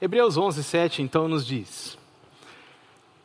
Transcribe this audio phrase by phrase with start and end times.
[0.00, 1.98] Hebreus 11, 7 então nos diz: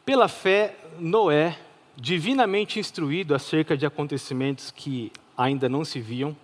[0.04, 1.60] Pela fé, Noé,
[1.96, 6.36] divinamente instruído acerca de acontecimentos que ainda não se viam,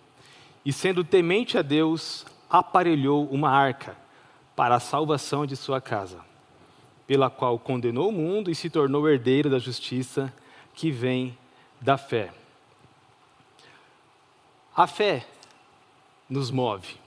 [0.63, 3.97] e sendo temente a Deus, aparelhou uma arca
[4.55, 6.19] para a salvação de sua casa,
[7.07, 10.31] pela qual condenou o mundo e se tornou herdeiro da justiça
[10.75, 11.35] que vem
[11.81, 12.31] da fé.
[14.75, 15.25] A fé
[16.29, 16.97] nos move.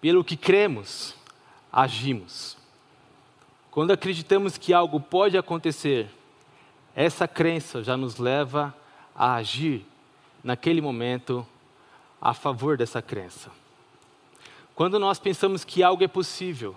[0.00, 1.14] Pelo que cremos,
[1.76, 2.56] agimos.
[3.70, 6.08] Quando acreditamos que algo pode acontecer,
[6.94, 8.74] essa crença já nos leva
[9.14, 9.84] a agir
[10.42, 11.46] naquele momento
[12.18, 13.50] a favor dessa crença.
[14.74, 16.74] Quando nós pensamos que algo é possível,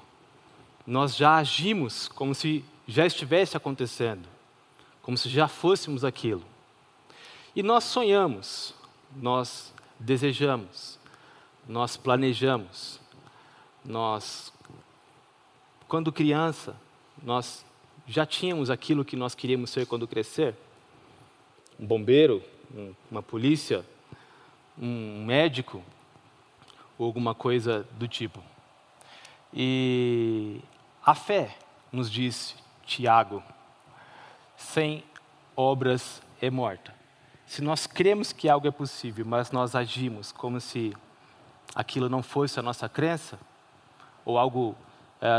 [0.86, 4.28] nós já agimos como se já estivesse acontecendo,
[5.02, 6.44] como se já fôssemos aquilo.
[7.56, 8.74] E nós sonhamos,
[9.16, 11.00] nós desejamos,
[11.66, 13.00] nós planejamos,
[13.86, 14.52] nós
[15.90, 16.76] quando criança,
[17.24, 17.66] nós
[18.08, 20.56] já tínhamos aquilo que nós queríamos ser quando crescer?
[21.80, 23.84] Um bombeiro, um, uma polícia,
[24.80, 25.84] um médico,
[26.96, 28.40] ou alguma coisa do tipo.
[29.52, 30.62] E
[31.04, 31.58] a fé,
[31.92, 33.42] nos diz Tiago,
[34.56, 35.04] sem
[35.56, 36.94] obras é morta.
[37.48, 40.96] Se nós cremos que algo é possível, mas nós agimos como se
[41.74, 43.40] aquilo não fosse a nossa crença,
[44.24, 44.78] ou algo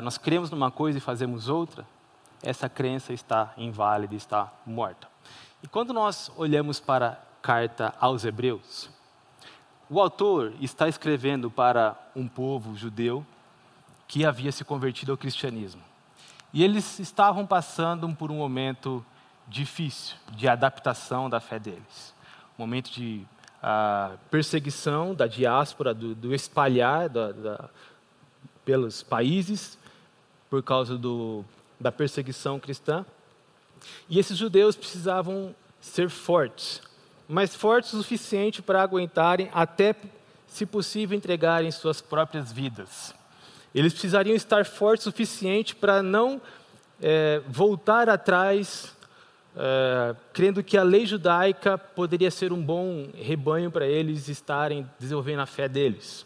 [0.03, 1.87] nós cremos numa coisa e fazemos outra,
[2.43, 5.09] essa crença está inválida, está morta.
[5.63, 8.91] E quando nós olhamos para a carta aos Hebreus,
[9.89, 13.27] o autor está escrevendo para um povo judeu
[14.07, 15.83] que havia se convertido ao cristianismo.
[16.53, 19.05] E eles estavam passando por um momento
[19.47, 22.15] difícil de adaptação da fé deles.
[22.59, 23.27] Um momento de
[23.63, 27.71] uh, perseguição da diáspora, do, do espalhar da, da,
[28.71, 29.77] pelos países
[30.49, 31.45] por causa do,
[31.81, 33.05] da perseguição cristã.
[34.09, 36.81] E esses judeus precisavam ser fortes,
[37.29, 39.97] mas fortes o suficiente para aguentarem até,
[40.47, 43.13] se possível, entregarem suas próprias vidas.
[43.75, 46.41] Eles precisariam estar fortes o suficiente para não
[47.03, 48.97] é, voltar atrás,
[49.57, 55.41] é, crendo que a lei judaica poderia ser um bom rebanho para eles estarem desenvolvendo
[55.41, 56.25] a fé deles,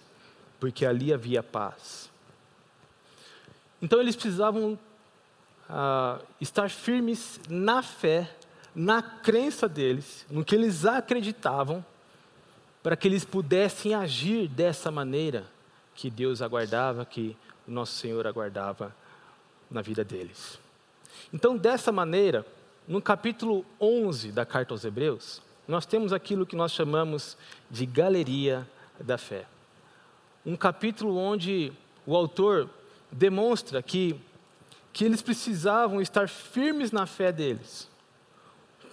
[0.61, 2.04] porque ali havia paz.
[3.85, 4.79] Então eles precisavam
[5.69, 8.35] ah, estar firmes na fé,
[8.75, 11.85] na crença deles, no que eles acreditavam,
[12.83, 15.45] para que eles pudessem agir dessa maneira
[15.95, 17.37] que Deus aguardava, que
[17.69, 18.97] o nosso Senhor aguardava
[19.71, 20.59] na vida deles.
[21.31, 22.47] Então, dessa maneira,
[22.89, 27.37] no capítulo 11 da carta aos Hebreus, nós temos aquilo que nós chamamos
[27.71, 28.67] de galeria
[28.99, 29.45] da fé.
[30.45, 31.71] Um capítulo onde
[32.07, 32.71] o autor
[33.15, 34.21] demonstra que,
[34.93, 37.89] que eles precisavam estar firmes na fé deles,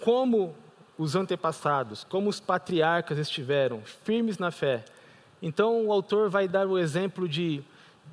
[0.00, 0.54] como
[0.96, 4.84] os antepassados, como os patriarcas estiveram firmes na fé.
[5.40, 7.62] Então o autor vai dar o exemplo de,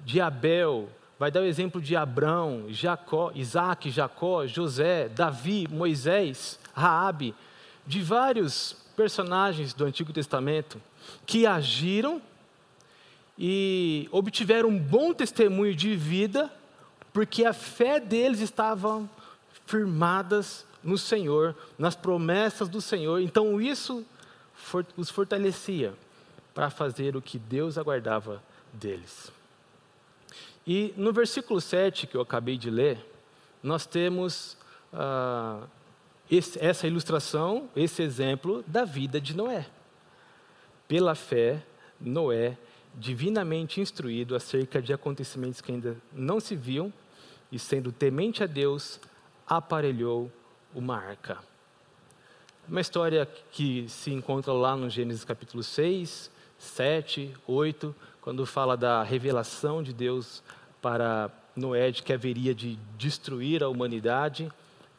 [0.04, 0.90] de Abel,
[1.20, 7.36] vai dar o exemplo de Abraão, Jacó, Isaac, Jacó, José, Davi, Moisés, Raabe,
[7.86, 10.82] de vários personagens do Antigo Testamento
[11.26, 12.22] que agiram
[13.42, 16.52] e obtiveram um bom testemunho de vida,
[17.14, 19.10] porque a fé deles estava
[19.66, 23.22] firmadas no Senhor, nas promessas do Senhor.
[23.22, 24.06] Então isso
[24.98, 25.94] os fortalecia
[26.54, 29.32] para fazer o que Deus aguardava deles.
[30.68, 33.06] E no versículo 7 que eu acabei de ler,
[33.64, 34.58] nós temos
[34.92, 35.62] ah,
[36.30, 39.66] esse, essa ilustração, esse exemplo da vida de Noé.
[40.90, 41.64] Pela fé,
[42.00, 42.58] Noé
[43.00, 46.92] divinamente instruído acerca de acontecimentos que ainda não se viam,
[47.52, 49.00] e sendo temente a Deus,
[49.48, 50.32] aparelhou
[50.76, 51.40] uma arca.
[52.68, 56.30] Uma história que se encontra lá no Gênesis capítulo 6,
[56.60, 60.44] 7, 8, quando fala da revelação de Deus
[60.82, 64.52] para Noé de que haveria de destruir a humanidade,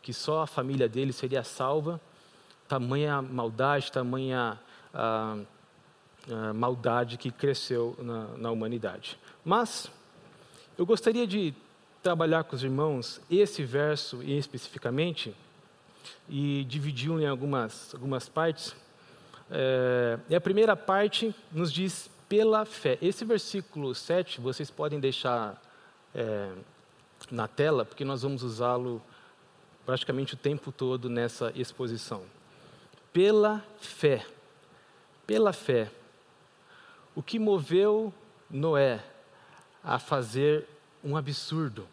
[0.02, 2.00] que só a família dele seria salva.
[2.66, 4.58] Tamanha maldade, tamanha
[4.92, 5.38] ah,
[6.54, 9.18] maldade que cresceu na, na humanidade.
[9.44, 9.90] Mas
[10.78, 11.54] eu gostaria de
[12.02, 15.34] trabalhar com os irmãos esse verso especificamente
[16.28, 18.74] e dividi-lo em algumas, algumas partes.
[19.50, 22.96] É, e a primeira parte nos diz pela fé.
[23.02, 25.60] Esse versículo 7 vocês podem deixar
[26.14, 26.50] é,
[27.30, 29.02] na tela, porque nós vamos usá-lo
[29.84, 32.22] praticamente o tempo todo nessa exposição.
[33.12, 34.24] Pela fé.
[35.26, 35.90] Pela fé.
[37.20, 38.14] O que moveu
[38.48, 39.04] Noé
[39.84, 40.66] a fazer
[41.04, 41.86] um absurdo.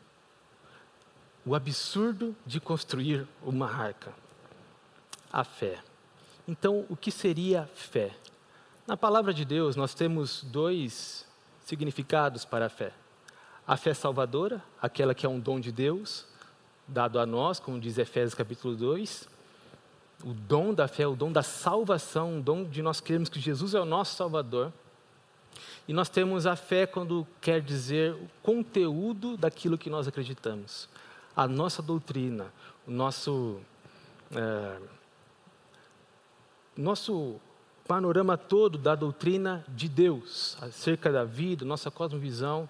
[1.46, 4.14] O absurdo de construir uma arca.
[5.30, 5.80] A fé.
[6.48, 8.16] Então, o que seria fé?
[8.88, 11.28] Na palavra de Deus, nós temos dois
[11.66, 12.94] significados para a fé.
[13.68, 16.26] A fé salvadora, aquela que é um dom de Deus,
[16.88, 19.28] dado a nós, como diz Efésios capítulo 2.
[20.24, 23.74] O dom da fé, o dom da salvação, o dom de nós crermos que Jesus
[23.74, 24.72] é o nosso Salvador.
[25.88, 30.90] E nós temos a fé quando quer dizer o conteúdo daquilo que nós acreditamos.
[31.36, 32.48] A nossa doutrina,
[32.88, 33.60] o nosso,
[34.32, 34.78] é,
[36.76, 37.40] nosso
[37.88, 42.68] panorama todo da doutrina de Deus, acerca da vida, nossa cosmovisão,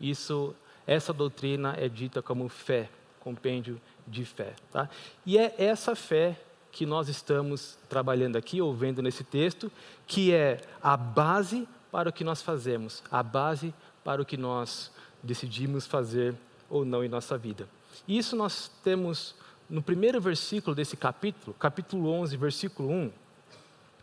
[0.00, 0.54] isso,
[0.86, 2.88] essa doutrina é dita como fé,
[3.20, 4.54] compêndio de fé.
[4.70, 4.88] Tá?
[5.24, 6.38] E é essa fé
[6.70, 9.72] que nós estamos trabalhando aqui, ou vendo nesse texto,
[10.06, 13.72] que é a base para o que nós fazemos, a base
[14.04, 16.34] para o que nós decidimos fazer
[16.68, 17.66] ou não em nossa vida.
[18.06, 19.34] E isso nós temos
[19.66, 23.12] no primeiro versículo desse capítulo, capítulo 11, versículo 1,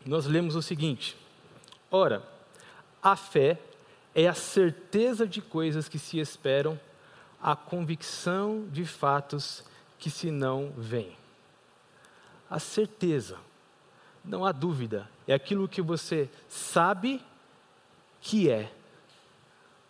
[0.08, 1.16] nós lemos o seguinte:
[1.92, 2.24] Ora,
[3.00, 3.60] a fé
[4.16, 6.80] é a certeza de coisas que se esperam,
[7.40, 9.64] a convicção de fatos
[10.00, 11.16] que se não veem.
[12.50, 13.38] A certeza,
[14.26, 17.22] não há dúvida, é aquilo que você sabe
[18.24, 18.72] que é.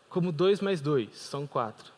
[0.09, 1.93] Como dois mais dois são quatro.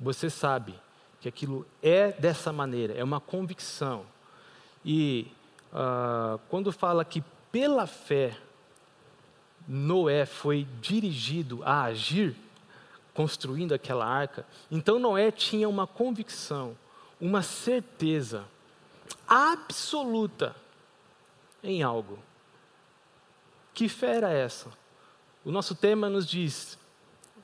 [0.00, 0.74] Você sabe
[1.20, 4.06] que aquilo é dessa maneira, é uma convicção.
[4.82, 5.30] E
[5.70, 7.22] uh, quando fala que
[7.52, 8.36] pela fé
[9.68, 12.34] Noé foi dirigido a agir,
[13.12, 16.76] construindo aquela arca, então Noé tinha uma convicção,
[17.20, 18.46] uma certeza
[19.28, 20.56] absoluta
[21.62, 22.18] em algo.
[23.74, 24.79] Que fé era essa?
[25.44, 26.78] O nosso tema nos diz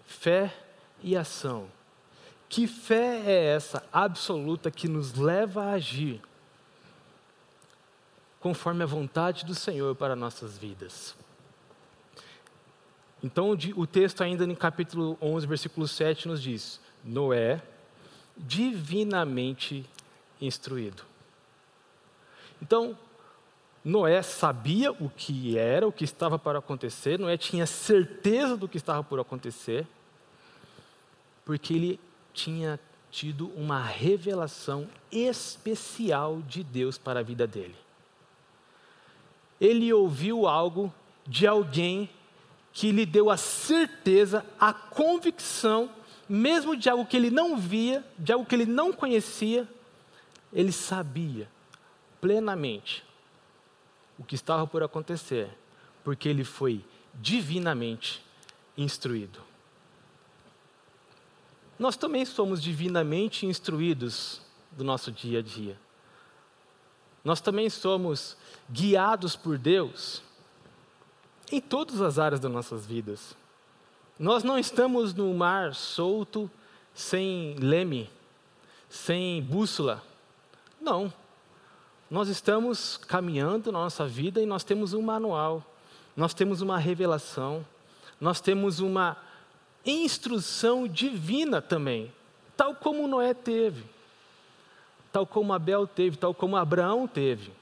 [0.07, 0.55] fé
[1.03, 1.69] e ação.
[2.49, 6.21] Que fé é essa absoluta que nos leva a agir
[8.39, 11.17] conforme a vontade do Senhor para nossas vidas?
[13.23, 17.63] Então, o texto, ainda no capítulo 11, versículo 7, nos diz: Noé,
[18.37, 19.89] divinamente
[20.41, 21.03] instruído.
[22.61, 22.97] Então,
[23.87, 28.79] Noé sabia o que era, o que estava para acontecer, Noé tinha certeza do que
[28.79, 29.87] estava por acontecer,
[31.45, 32.01] porque ele
[32.35, 32.81] tinha
[33.13, 37.77] tido uma revelação especial de Deus para a vida dele.
[39.61, 40.93] Ele ouviu algo
[41.25, 42.11] de alguém
[42.73, 45.89] que lhe deu a certeza, a convicção,
[46.29, 49.65] mesmo de algo que ele não via, de algo que ele não conhecia,
[50.53, 51.49] ele sabia
[52.21, 53.06] plenamente
[54.19, 55.51] o que estava por acontecer,
[56.05, 56.85] porque ele foi
[57.15, 58.25] divinamente
[58.77, 59.41] instruído.
[61.79, 64.41] Nós também somos divinamente instruídos
[64.73, 65.79] do nosso dia a dia.
[67.23, 68.37] Nós também somos
[68.71, 70.23] guiados por Deus
[71.51, 73.37] em todas as áreas das nossas vidas.
[74.19, 76.51] Nós não estamos no mar solto,
[76.95, 78.11] sem leme,
[78.89, 80.03] sem bússola.
[80.81, 81.13] Não.
[82.11, 85.65] Nós estamos caminhando na nossa vida e nós temos um manual,
[86.17, 87.67] nós temos uma revelação,
[88.21, 89.17] nós temos uma
[89.85, 92.13] instrução divina também,
[92.57, 93.85] tal como Noé teve,
[95.13, 97.53] tal como Abel teve, tal como Abraão teve.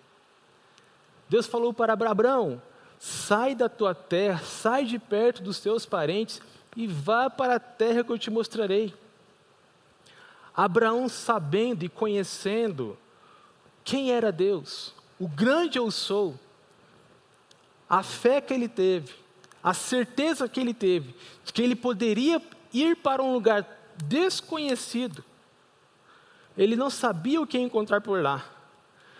[1.28, 2.60] Deus falou para Abraão:
[2.98, 6.42] sai da tua terra, sai de perto dos teus parentes
[6.76, 8.94] e vá para a terra que eu te mostrarei.
[10.54, 12.96] Abraão, sabendo e conhecendo
[13.84, 16.38] quem era Deus, o grande eu sou,
[17.88, 19.14] a fé que ele teve,
[19.62, 21.14] a certeza que ele teve
[21.44, 25.22] de que ele poderia ir para um lugar desconhecido.
[26.56, 28.44] Ele não sabia o que encontrar por lá,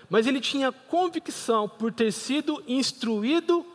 [0.09, 3.67] mas ele tinha convicção por ter sido instruído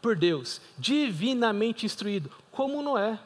[0.00, 3.18] por Deus, divinamente instruído, como Noé.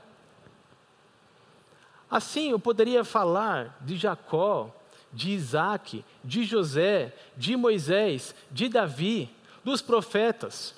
[2.11, 4.73] Assim, eu poderia falar de Jacó,
[5.13, 9.31] de Isaac, de José, de Moisés, de Davi,
[9.65, 10.75] dos profetas.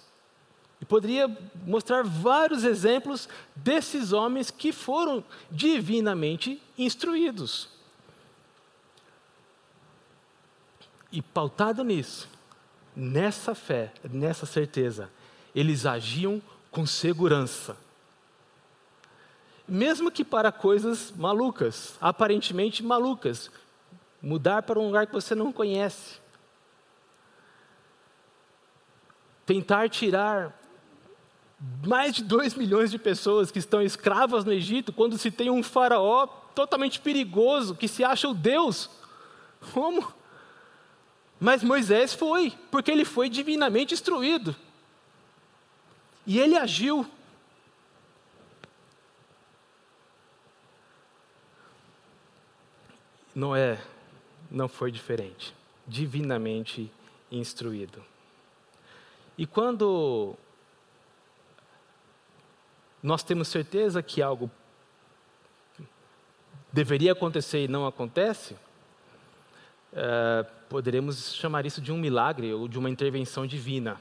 [0.80, 1.28] E poderia
[1.66, 7.68] mostrar vários exemplos desses homens que foram divinamente instruídos.
[11.10, 12.28] E pautado nisso,
[12.94, 15.10] nessa fé, nessa certeza,
[15.54, 17.76] eles agiam com segurança.
[19.66, 23.50] Mesmo que para coisas malucas, aparentemente malucas,
[24.22, 26.20] mudar para um lugar que você não conhece,
[29.46, 30.58] tentar tirar
[31.86, 35.62] mais de 2 milhões de pessoas que estão escravas no Egito, quando se tem um
[35.62, 38.90] faraó totalmente perigoso, que se acha o Deus.
[39.72, 40.12] Como?
[41.40, 44.54] Mas Moisés foi, porque ele foi divinamente instruído.
[46.26, 47.06] E ele agiu.
[53.34, 53.78] Noé
[54.50, 55.54] não foi diferente,
[55.86, 56.90] divinamente
[57.30, 58.02] instruído.
[59.36, 60.34] E quando
[63.02, 64.50] nós temos certeza que algo
[66.72, 68.56] deveria acontecer e não acontece,
[69.92, 74.00] é, poderemos chamar isso de um milagre ou de uma intervenção divina.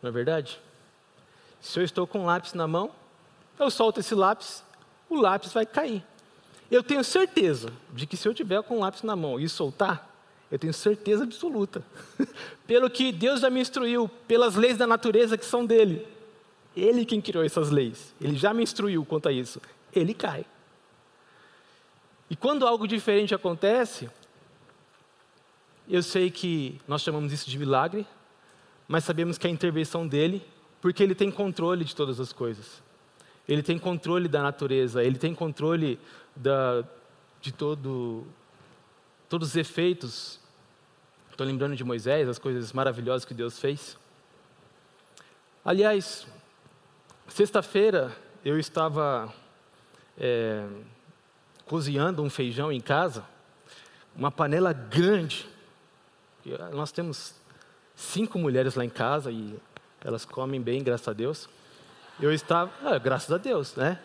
[0.00, 0.60] Não é verdade?
[1.60, 2.90] Se eu estou com um lápis na mão,
[3.58, 4.64] eu solto esse lápis,
[5.08, 6.04] o lápis vai cair.
[6.72, 10.10] Eu tenho certeza de que se eu tiver com um lápis na mão e soltar,
[10.50, 11.84] eu tenho certeza absoluta,
[12.66, 16.08] pelo que Deus já me instruiu, pelas leis da natureza que são dele.
[16.74, 18.14] Ele quem criou essas leis.
[18.18, 19.60] Ele já me instruiu quanto a isso.
[19.94, 20.46] Ele cai.
[22.30, 24.08] E quando algo diferente acontece,
[25.86, 28.06] eu sei que nós chamamos isso de milagre,
[28.88, 30.42] mas sabemos que é a intervenção dele,
[30.80, 32.82] porque ele tem controle de todas as coisas.
[33.46, 35.98] Ele tem controle da natureza, ele tem controle
[36.34, 36.84] da,
[37.40, 38.26] de todo,
[39.28, 40.40] todos os efeitos.
[41.30, 43.98] Estou lembrando de Moisés, as coisas maravilhosas que Deus fez.
[45.64, 46.26] Aliás,
[47.28, 49.32] sexta-feira eu estava
[50.18, 50.66] é,
[51.66, 53.24] cozinhando um feijão em casa,
[54.14, 55.48] uma panela grande.
[56.72, 57.34] Nós temos
[57.94, 59.56] cinco mulheres lá em casa e
[60.04, 61.48] elas comem bem, graças a Deus.
[62.20, 64.00] Eu estava, ah, graças a Deus, né?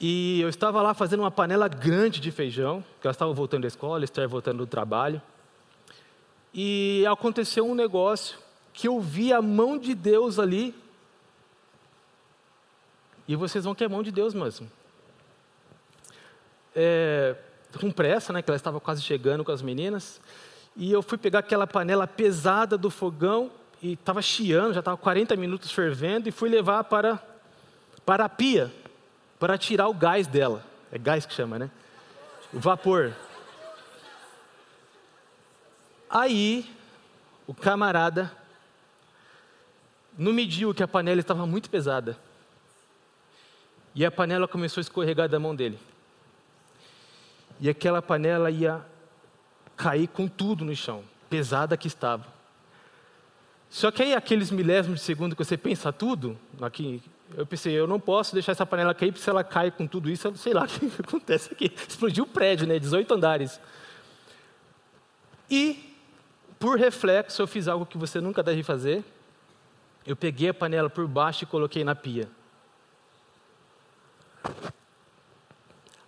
[0.00, 3.68] E eu estava lá fazendo uma panela grande de feijão, que elas estavam voltando da
[3.68, 5.20] escola, estavam voltando do trabalho.
[6.54, 8.38] E aconteceu um negócio
[8.72, 10.74] que eu vi a mão de Deus ali.
[13.26, 14.70] E vocês vão que é mão de Deus mesmo
[16.78, 17.34] é,
[17.80, 20.20] com pressa, né, que ela estava quase chegando com as meninas,
[20.76, 23.50] e eu fui pegar aquela panela pesada do fogão,
[23.82, 27.20] e estava chiando, já estava 40 minutos fervendo, e fui levar para,
[28.06, 28.72] para a pia,
[29.38, 30.64] para tirar o gás dela.
[30.90, 31.70] É gás que chama, né?
[32.52, 33.14] O vapor.
[36.08, 36.68] Aí,
[37.46, 38.32] o camarada
[40.16, 42.18] não mediu que a panela estava muito pesada.
[43.94, 45.78] E a panela começou a escorregar da mão dele
[47.60, 48.84] e aquela panela ia
[49.76, 52.26] cair com tudo no chão, pesada que estava.
[53.70, 57.02] Só que aí aqueles milésimos de segundo que você pensa tudo, aqui,
[57.36, 60.08] eu pensei, eu não posso deixar essa panela cair, porque se ela cai com tudo
[60.08, 61.72] isso, eu sei lá o que acontece aqui.
[61.88, 63.60] Explodiu o prédio, né, 18 andares.
[65.50, 65.94] E,
[66.58, 69.04] por reflexo, eu fiz algo que você nunca deve fazer.
[70.06, 72.28] Eu peguei a panela por baixo e coloquei na pia.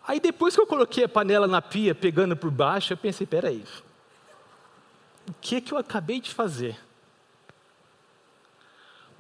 [0.07, 3.65] Aí depois que eu coloquei a panela na pia, pegando por baixo, eu pensei, peraí,
[5.29, 6.77] o que que eu acabei de fazer?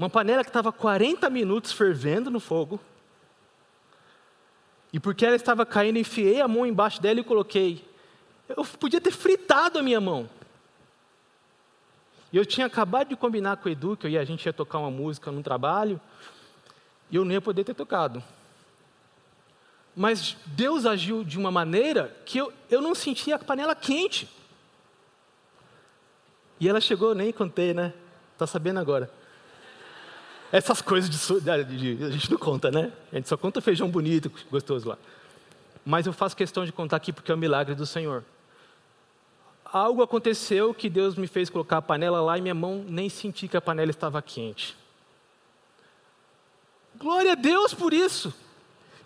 [0.00, 2.80] Uma panela que estava 40 minutos fervendo no fogo,
[4.90, 7.86] e porque ela estava caindo, enfiei a mão embaixo dela e coloquei.
[8.48, 10.26] Eu podia ter fritado a minha mão.
[12.32, 14.54] E eu tinha acabado de combinar com o Edu que eu ia, a gente ia
[14.54, 16.00] tocar uma música no trabalho,
[17.10, 18.24] e eu não ia poder ter tocado.
[19.94, 24.26] Mas Deus agiu de uma maneira que eu, eu não sentia a panela quente.
[26.58, 27.92] E ela chegou, nem contei, né?
[28.32, 29.19] Está sabendo agora.
[30.52, 32.92] Essas coisas de, de, a gente não conta, né?
[33.12, 34.98] A gente só conta feijão bonito, gostoso lá.
[35.84, 38.24] Mas eu faço questão de contar aqui porque é um milagre do Senhor.
[39.64, 43.46] Algo aconteceu que Deus me fez colocar a panela lá e minha mão nem senti
[43.46, 44.76] que a panela estava quente.
[46.96, 48.34] Glória a Deus por isso.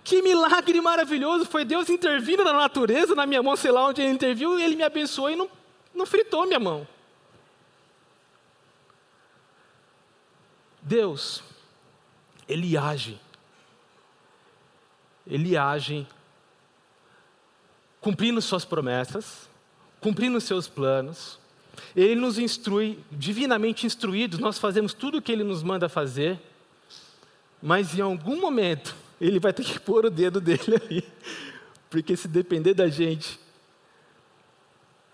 [0.03, 1.45] Que milagre maravilhoso!
[1.45, 4.77] Foi Deus intervindo na natureza, na minha mão, sei lá onde ele interviu, e ele
[4.77, 5.49] me abençoou e não,
[5.95, 6.87] não fritou minha mão.
[10.85, 11.43] Deus,
[12.47, 13.19] Ele age.
[15.27, 16.07] Ele age
[18.01, 19.49] cumprindo Suas promessas,
[19.99, 21.39] cumprindo Seus planos.
[21.97, 26.39] Ele nos instrui, divinamente instruídos, nós fazemos tudo o que Ele nos manda fazer,
[27.63, 31.05] mas em algum momento, ele vai ter que pôr o dedo dele aí.
[31.89, 33.41] Porque se depender da gente,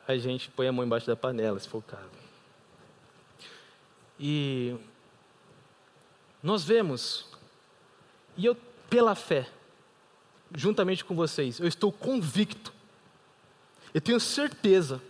[0.08, 2.10] a gente põe a mão embaixo da panela, se for o caso.
[4.18, 4.76] E
[6.42, 7.26] nós vemos,
[8.37, 8.56] e eu,
[8.88, 9.49] pela fé,
[10.54, 12.73] juntamente com vocês, eu estou convicto,
[13.92, 15.00] eu tenho certeza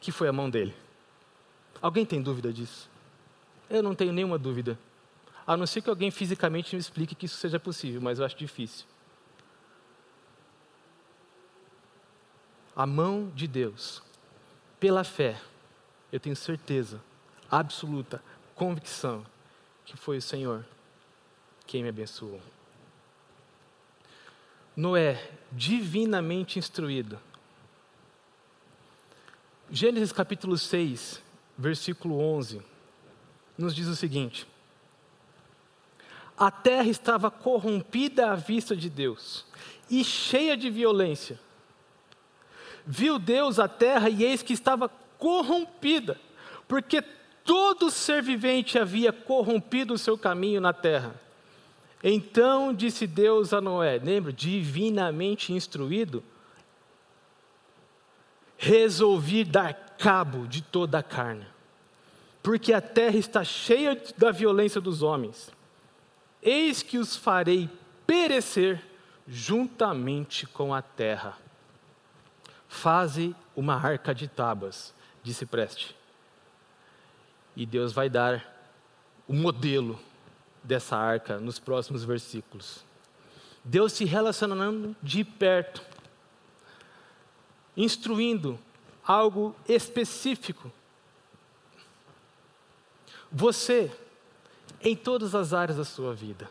[0.00, 0.74] que foi a mão dele.
[1.80, 2.88] Alguém tem dúvida disso?
[3.68, 4.78] Eu não tenho nenhuma dúvida.
[5.46, 8.36] A não ser que alguém fisicamente me explique que isso seja possível, mas eu acho
[8.36, 8.86] difícil.
[12.74, 14.02] A mão de Deus,
[14.80, 15.40] pela fé,
[16.10, 17.00] eu tenho certeza,
[17.50, 18.22] absoluta,
[18.54, 19.26] convicção,
[19.84, 20.64] que foi o Senhor
[21.66, 22.40] quem me abençoou.
[24.76, 27.18] Noé, divinamente instruído.
[29.70, 31.22] Gênesis capítulo 6,
[31.56, 32.60] versículo 11,
[33.56, 34.46] nos diz o seguinte:
[36.36, 39.46] A terra estava corrompida à vista de Deus
[39.90, 41.38] e cheia de violência.
[42.86, 46.20] Viu Deus a terra e eis que estava corrompida,
[46.66, 47.02] porque
[47.44, 51.14] todo ser vivente havia corrompido o seu caminho na terra.
[52.02, 56.22] Então disse Deus a Noé, lembra, divinamente instruído,
[58.56, 61.46] resolvi dar cabo de toda a carne,
[62.42, 65.50] porque a terra está cheia da violência dos homens.
[66.42, 67.70] Eis que os farei
[68.04, 68.82] perecer
[69.28, 71.38] juntamente com a terra.
[72.68, 76.01] Faze uma arca de tábuas, disse Preste.
[77.54, 78.44] E Deus vai dar
[79.28, 79.98] o modelo
[80.62, 82.84] dessa arca nos próximos versículos.
[83.64, 85.82] Deus se relacionando de perto,
[87.76, 88.58] instruindo
[89.04, 90.70] algo específico.
[93.30, 93.90] Você,
[94.80, 96.48] em todas as áreas da sua vida,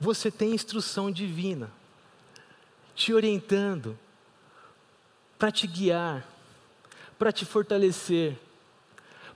[0.00, 1.70] você tem instrução divina,
[2.94, 3.98] te orientando,
[5.38, 6.26] para te guiar,
[7.18, 8.38] para te fortalecer,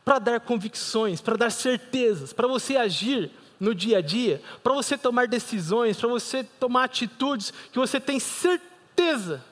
[0.04, 4.98] para dar convicções, para dar certezas, para você agir no dia a dia, para você
[4.98, 9.44] tomar decisões, para você tomar atitudes que você tem certeza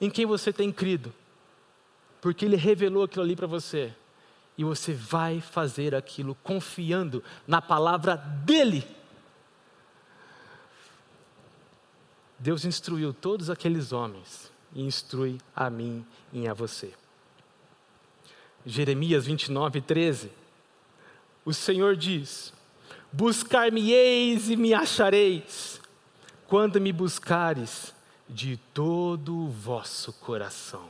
[0.00, 1.12] em quem você tem crido,
[2.20, 3.92] porque Ele revelou aquilo ali para você,
[4.56, 8.86] e você vai fazer aquilo confiando na palavra dEle.
[12.38, 16.92] Deus instruiu todos aqueles homens e instrui a mim e a você.
[18.64, 20.30] Jeremias 29, 13.
[21.44, 22.52] O Senhor diz:
[23.12, 25.80] Buscar-me-eis e me achareis,
[26.46, 27.94] quando me buscares
[28.28, 30.88] de todo o vosso coração.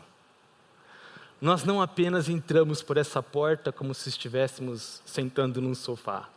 [1.41, 6.29] Nós não apenas entramos por essa porta como se estivéssemos sentando num sofá.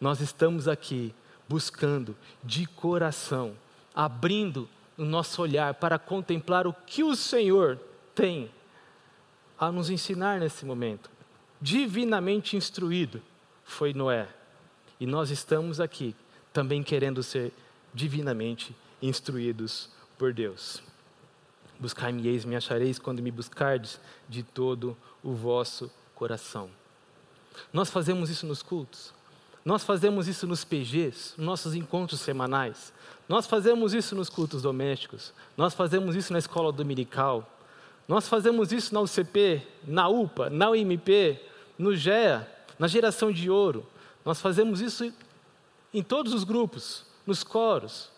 [0.00, 1.14] Nós estamos aqui
[1.48, 3.54] buscando de coração,
[3.94, 7.78] abrindo o nosso olhar para contemplar o que o Senhor
[8.14, 8.50] tem
[9.58, 11.10] a nos ensinar nesse momento.
[11.60, 13.22] Divinamente instruído
[13.64, 14.28] foi Noé.
[15.00, 16.14] E nós estamos aqui
[16.52, 17.52] também querendo ser
[17.92, 20.82] divinamente instruídos por Deus.
[21.78, 26.70] Buscar-me-eis, me achareis quando me buscardes de todo o vosso coração.
[27.72, 29.12] Nós fazemos isso nos cultos,
[29.64, 32.92] nós fazemos isso nos PGs, nossos encontros semanais,
[33.28, 37.50] nós fazemos isso nos cultos domésticos, nós fazemos isso na escola dominical,
[38.08, 41.40] nós fazemos isso na UCP, na UPA, na UMP,
[41.78, 43.86] no GEA, na geração de ouro.
[44.24, 45.12] Nós fazemos isso
[45.92, 48.10] em todos os grupos, nos coros.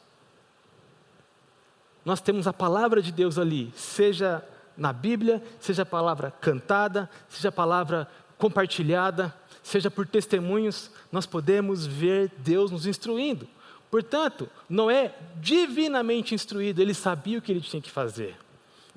[2.04, 4.44] Nós temos a palavra de Deus ali, seja
[4.76, 11.86] na Bíblia, seja a palavra cantada, seja a palavra compartilhada, seja por testemunhos, nós podemos
[11.86, 13.48] ver Deus nos instruindo.
[13.90, 18.36] Portanto, Noé, divinamente instruído, ele sabia o que ele tinha que fazer.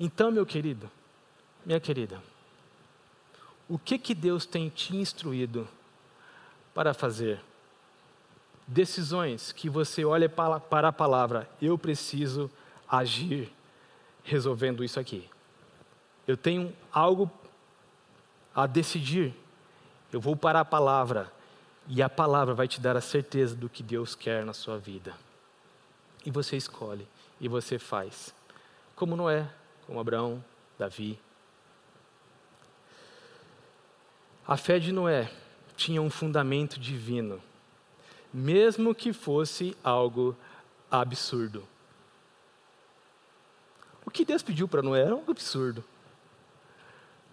[0.04, 0.90] Então, meu querido,
[1.64, 2.20] minha querida,
[3.68, 5.68] o que que Deus tem te instruído
[6.74, 7.40] para fazer?
[8.66, 12.50] Decisões que você olha para a palavra, eu preciso
[12.88, 13.52] agir
[14.24, 15.30] resolvendo isso aqui.
[16.26, 17.30] Eu tenho algo
[18.52, 19.32] a decidir.
[20.12, 21.32] Eu vou para a palavra
[21.86, 25.14] e a palavra vai te dar a certeza do que Deus quer na sua vida.
[26.26, 27.06] E você escolhe
[27.40, 28.34] e você faz.
[28.96, 29.48] Como não é?
[29.92, 30.42] Como Abraão,
[30.78, 31.20] Davi.
[34.48, 35.30] A fé de Noé
[35.76, 37.42] tinha um fundamento divino,
[38.32, 40.34] mesmo que fosse algo
[40.90, 41.68] absurdo.
[44.06, 45.84] O que Deus pediu para Noé era algo absurdo.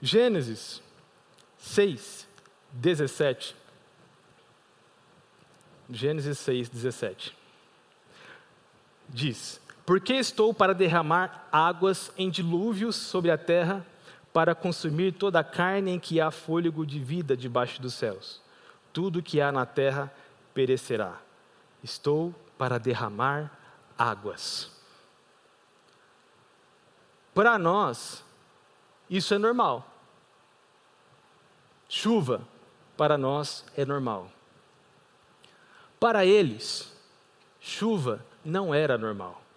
[0.02, 0.82] Gênesis
[1.60, 2.28] 6,
[2.74, 3.56] 17.
[5.90, 7.38] Gênesis 6, 17.
[9.08, 13.84] Diz: porque estou para derramar águas em dilúvios sobre a terra,
[14.32, 18.40] para consumir toda a carne em que há fôlego de vida debaixo dos céus.
[18.94, 20.14] Tudo que há na terra
[20.54, 21.18] perecerá.
[21.84, 23.52] Estou para derramar
[23.98, 24.72] águas.
[27.34, 28.24] Para nós,
[29.10, 29.92] isso é normal.
[31.88, 32.44] Chuva,
[32.96, 34.30] para nós, é normal.
[36.00, 36.96] Para eles,
[37.60, 39.49] chuva não era normal.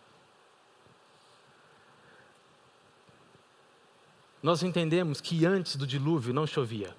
[4.42, 6.94] Nós entendemos que antes do dilúvio não chovia.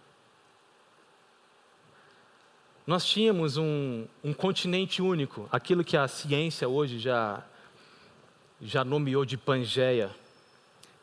[2.88, 7.44] Nós tínhamos um, um continente único, aquilo que a ciência hoje já,
[8.62, 10.10] já nomeou de Pangeia,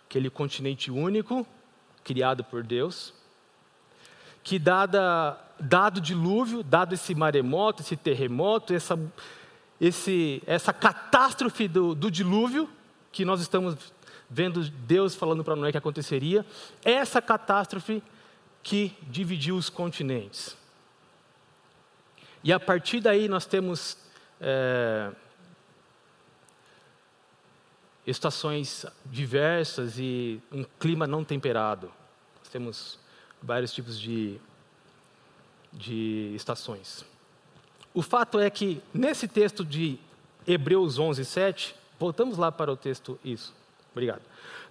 [0.07, 1.47] aquele continente único,
[2.05, 3.15] criado por Deus,
[4.43, 8.99] que dada, dado o dilúvio, dado esse maremoto, esse terremoto, essa,
[9.81, 12.69] esse, essa catástrofe do, do dilúvio,
[13.13, 13.77] que nós estamos
[14.31, 16.47] vendo Deus falando para Noé que aconteceria,
[16.85, 18.03] essa catástrofe
[18.63, 20.57] que dividiu os continentes.
[22.45, 23.99] E a partir daí nós temos
[24.41, 25.11] é,
[28.07, 31.91] estações diversas e um clima não temperado.
[32.39, 32.99] Nós temos
[33.43, 34.39] vários tipos de,
[35.73, 37.05] de estações.
[37.93, 39.99] O fato é que, nesse texto de
[40.47, 43.53] Hebreus 11, 7, voltamos lá para o texto, isso,
[43.93, 44.23] obrigado.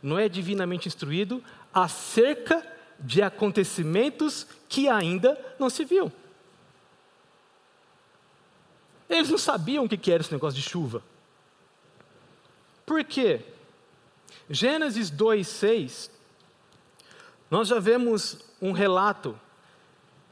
[0.02, 2.66] Noé é divinamente instruído acerca
[3.00, 6.12] de acontecimentos que ainda não se viu.
[9.10, 11.02] Eles não sabiam o que era esse negócio de chuva.
[12.86, 13.42] Por quê?
[14.50, 16.12] Gênesis 2, 6,
[17.50, 19.40] nós já vemos um relato,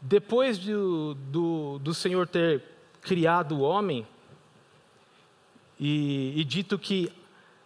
[0.02, 2.64] depois do, do, do Senhor ter
[3.02, 4.08] criado o homem
[5.80, 7.12] e, e dito que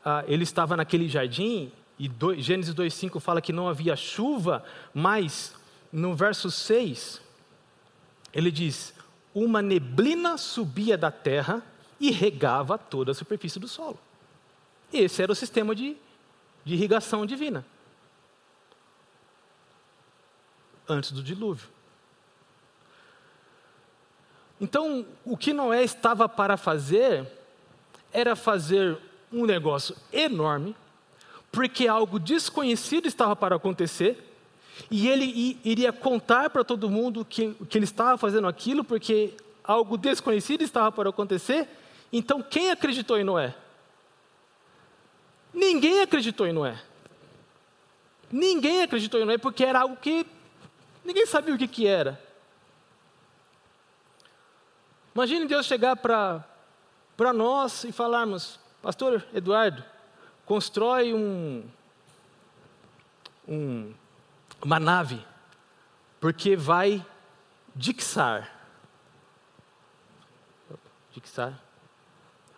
[0.04, 5.54] ah, ele estava naquele jardim, e do, Gênesis 2,5 fala que não havia chuva, mas
[5.92, 7.22] no verso 6,
[8.34, 8.94] ele diz:
[9.36, 11.62] Uma neblina subia da terra
[12.00, 14.00] e regava toda a superfície do solo.
[14.92, 15.96] Esse era o sistema de,
[16.66, 17.64] de irrigação divina.
[20.90, 21.70] Antes do dilúvio.
[24.60, 27.28] Então, o que Noé estava para fazer
[28.12, 28.98] era fazer
[29.32, 30.76] um negócio enorme,
[31.52, 34.28] porque algo desconhecido estava para acontecer,
[34.90, 39.98] e ele iria contar para todo mundo que, que ele estava fazendo aquilo, porque algo
[39.98, 41.68] desconhecido estava para acontecer.
[42.12, 43.56] Então, quem acreditou em Noé?
[45.54, 46.82] Ninguém acreditou em Noé.
[48.32, 50.26] Ninguém acreditou em Noé porque era algo que
[51.04, 52.20] ninguém sabia o que, que era.
[55.14, 59.84] Imagine Deus chegar para nós e falarmos, Pastor Eduardo,
[60.46, 61.64] constrói um,
[63.48, 63.94] um,
[64.62, 65.24] uma nave,
[66.20, 67.06] porque vai
[67.76, 68.52] dixar.
[71.12, 71.60] Dixar?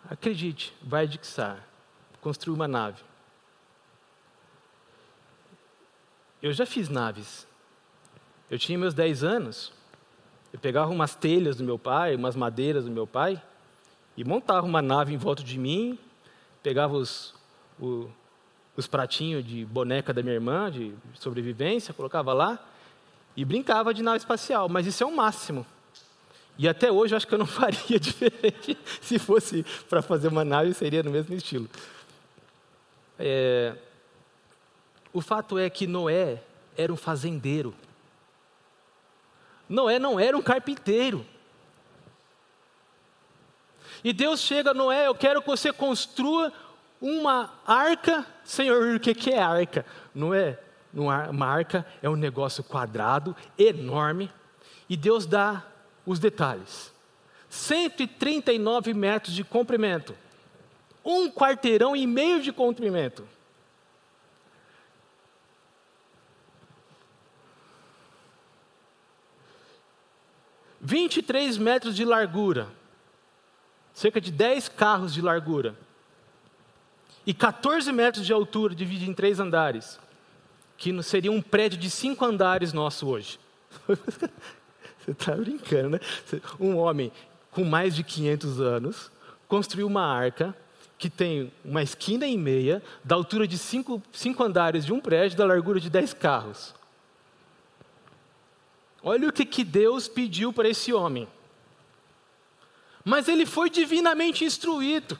[0.08, 1.62] Acredite, vai dixar.
[2.20, 3.02] Construir uma nave.
[6.42, 7.46] Eu já fiz naves.
[8.50, 9.72] Eu tinha meus 10 anos,
[10.52, 13.42] eu pegava umas telhas do meu pai, umas madeiras do meu pai,
[14.16, 15.98] e montava uma nave em volta de mim,
[16.64, 17.34] pegava os,
[17.78, 18.08] o,
[18.74, 22.58] os pratinhos de boneca da minha irmã, de sobrevivência, colocava lá,
[23.36, 25.66] e brincava de nave espacial, mas isso é o máximo.
[26.56, 28.78] E até hoje eu acho que eu não faria diferente.
[29.02, 31.68] Se fosse para fazer uma nave, seria no mesmo estilo.
[33.18, 33.76] É...
[35.12, 36.42] O fato é que Noé
[36.76, 37.74] era um fazendeiro.
[39.68, 41.26] Noé não era um carpinteiro.
[44.04, 46.52] E Deus chega a Noé, eu quero que você construa
[47.00, 48.26] uma arca.
[48.44, 49.86] Senhor, o que é arca?
[50.14, 50.60] Noé,
[50.92, 54.30] uma arca é um negócio quadrado, enorme,
[54.88, 55.64] e Deus dá
[56.04, 56.92] os detalhes.
[57.48, 60.14] 139 metros de comprimento,
[61.04, 63.26] um quarteirão e meio de comprimento.
[70.84, 72.68] 23 metros de largura,
[73.94, 75.74] cerca de 10 carros de largura,
[77.26, 79.98] e 14 metros de altura, dividido em três andares,
[80.76, 83.40] que seria um prédio de cinco andares nosso hoje.
[83.88, 86.00] Você está brincando, né?
[86.58, 87.10] Um homem
[87.50, 89.12] com mais de 500 anos
[89.46, 90.54] construiu uma arca
[90.98, 95.36] que tem uma esquina e meia, da altura de cinco, cinco andares de um prédio,
[95.36, 96.74] da largura de 10 carros.
[99.02, 101.28] Olha o que, que Deus pediu para esse homem.
[103.04, 105.18] Mas ele foi divinamente instruído.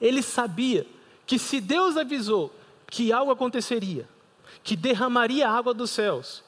[0.00, 0.86] Ele sabia
[1.26, 2.54] que se Deus avisou
[2.86, 4.08] que algo aconteceria,
[4.62, 6.42] que derramaria água dos céus,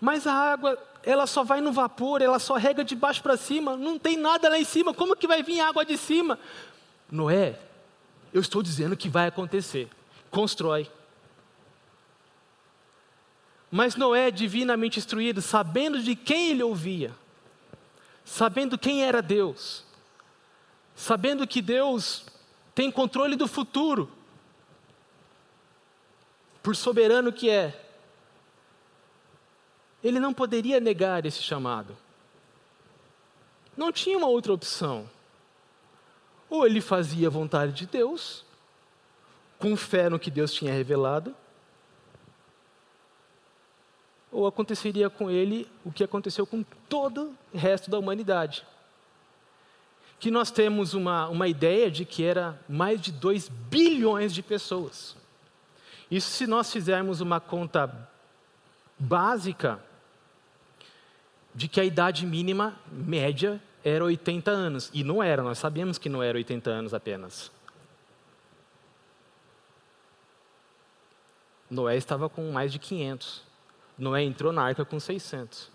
[0.00, 3.76] mas a água, ela só vai no vapor, ela só rega de baixo para cima,
[3.76, 6.38] não tem nada lá em cima, como que vai vir água de cima?
[7.10, 7.58] Noé,
[8.32, 9.88] eu estou dizendo que vai acontecer.
[10.30, 10.90] Constrói.
[13.70, 17.14] Mas Noé, divinamente instruído, sabendo de quem ele ouvia,
[18.26, 19.84] sabendo quem era Deus,
[20.96, 22.26] sabendo que Deus
[22.74, 24.10] tem controle do futuro,
[26.60, 27.80] por soberano que é,
[30.02, 31.96] ele não poderia negar esse chamado.
[33.76, 35.08] Não tinha uma outra opção.
[36.50, 38.44] Ou ele fazia a vontade de Deus,
[39.58, 41.34] com fé no que Deus tinha revelado,
[44.36, 48.66] ou aconteceria com ele o que aconteceu com todo o resto da humanidade.
[50.20, 55.16] Que nós temos uma, uma ideia de que era mais de 2 bilhões de pessoas.
[56.10, 58.10] Isso se nós fizermos uma conta
[58.98, 59.82] básica
[61.54, 64.90] de que a idade mínima média era 80 anos.
[64.92, 67.50] E não era, nós sabíamos que não era 80 anos apenas.
[71.70, 73.45] Noé estava com mais de 500.
[73.98, 75.70] Noé entrou na arca com 600.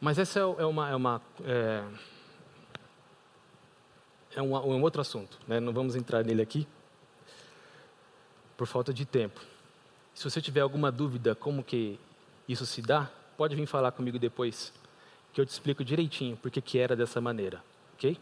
[0.00, 1.84] Mas essa é, é uma, é, uma, é,
[4.36, 5.60] é um, um, outro assunto, né?
[5.60, 6.66] não vamos entrar nele aqui,
[8.56, 9.40] por falta de tempo.
[10.14, 12.00] Se você tiver alguma dúvida como que
[12.48, 14.72] isso se dá, pode vir falar comigo depois,
[15.32, 17.62] que eu te explico direitinho porque que era dessa maneira,
[17.94, 18.18] ok?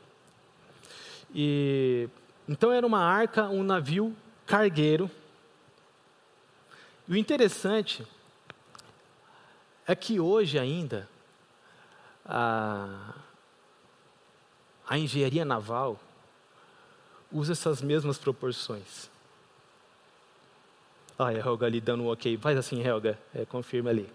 [1.33, 2.09] E
[2.49, 5.11] então era uma arca, um navio cargueiro
[7.09, 8.07] e o interessante
[9.87, 11.09] é que hoje ainda
[12.25, 13.15] a,
[14.87, 15.99] a engenharia naval
[17.33, 19.11] usa essas mesmas proporções.
[21.19, 22.37] Ah, é Helga ali dando um ok.
[22.37, 24.09] Faz assim, Helga, é, confirma ali.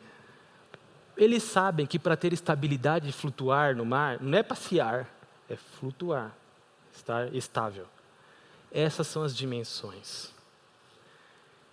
[1.18, 5.10] Eles sabem que para ter estabilidade e flutuar no mar, não é passear,
[5.50, 6.36] é flutuar,
[6.94, 7.88] estar estável.
[8.72, 10.32] Essas são as dimensões.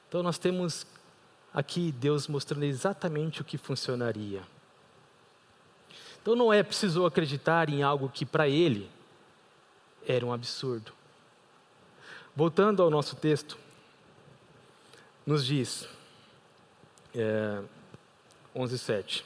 [0.09, 0.87] Então nós temos
[1.53, 4.43] aqui Deus mostrando exatamente o que funcionaria.
[6.21, 8.91] Então não é precisou acreditar em algo que para ele
[10.07, 10.93] era um absurdo.
[12.35, 13.59] Voltando ao nosso texto,
[15.27, 15.89] nos diz,
[17.15, 17.61] é,
[18.55, 19.25] 11,7.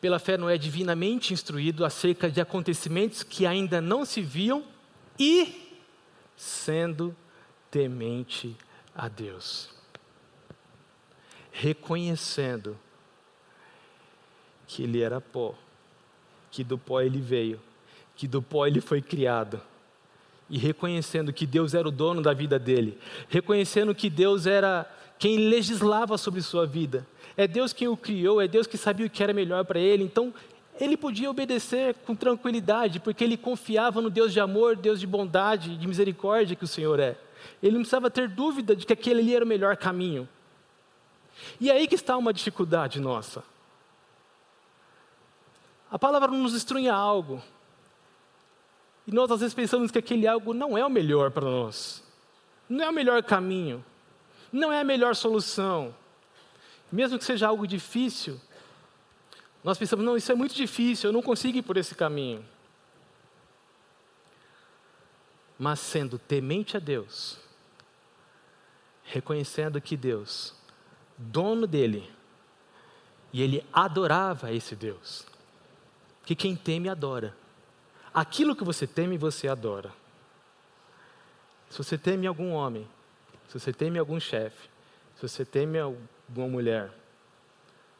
[0.00, 4.64] Pela fé, Noé divinamente instruído acerca de acontecimentos que ainda não se viam
[5.18, 5.80] e
[6.36, 7.16] sendo
[7.74, 8.56] temente
[8.94, 9.68] a Deus,
[11.50, 12.78] reconhecendo
[14.64, 15.56] que ele era pó,
[16.52, 17.60] que do pó ele veio,
[18.14, 19.60] que do pó ele foi criado,
[20.48, 22.96] e reconhecendo que Deus era o dono da vida dele,
[23.28, 27.04] reconhecendo que Deus era quem legislava sobre sua vida,
[27.36, 30.04] é Deus quem o criou, é Deus que sabia o que era melhor para ele,
[30.04, 30.32] então
[30.78, 35.76] ele podia obedecer com tranquilidade, porque ele confiava no Deus de amor, Deus de bondade,
[35.76, 37.16] de misericórdia que o Senhor é.
[37.62, 40.28] Ele não precisava ter dúvida de que aquele ali era o melhor caminho.
[41.60, 43.42] E é aí que está uma dificuldade nossa.
[45.90, 47.42] A palavra nos instrui algo.
[49.06, 52.02] E nós às vezes pensamos que aquele algo não é o melhor para nós.
[52.68, 53.84] Não é o melhor caminho.
[54.52, 55.94] Não é a melhor solução.
[56.90, 58.40] Mesmo que seja algo difícil,
[59.62, 62.44] nós pensamos, não, isso é muito difícil, eu não consigo ir por esse caminho
[65.64, 67.38] mas sendo temente a Deus,
[69.02, 70.54] reconhecendo que Deus,
[71.16, 72.12] dono dele,
[73.32, 75.26] e ele adorava esse Deus.
[76.22, 77.34] Que quem teme adora.
[78.12, 79.90] Aquilo que você teme, você adora.
[81.70, 82.86] Se você teme algum homem,
[83.48, 84.68] se você teme algum chefe,
[85.16, 86.92] se você teme alguma mulher,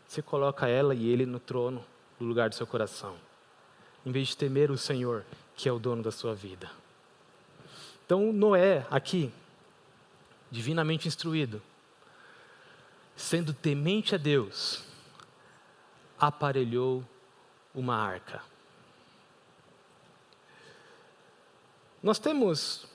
[0.06, 1.82] você coloca ela e ele no trono,
[2.20, 3.16] no lugar do seu coração,
[4.04, 5.24] em vez de temer o Senhor,
[5.56, 6.83] que é o dono da sua vida.
[8.04, 9.32] Então, Noé, aqui,
[10.50, 11.62] divinamente instruído,
[13.16, 14.84] sendo temente a Deus,
[16.18, 17.04] aparelhou
[17.74, 18.42] uma arca.
[22.02, 22.86] Nós temos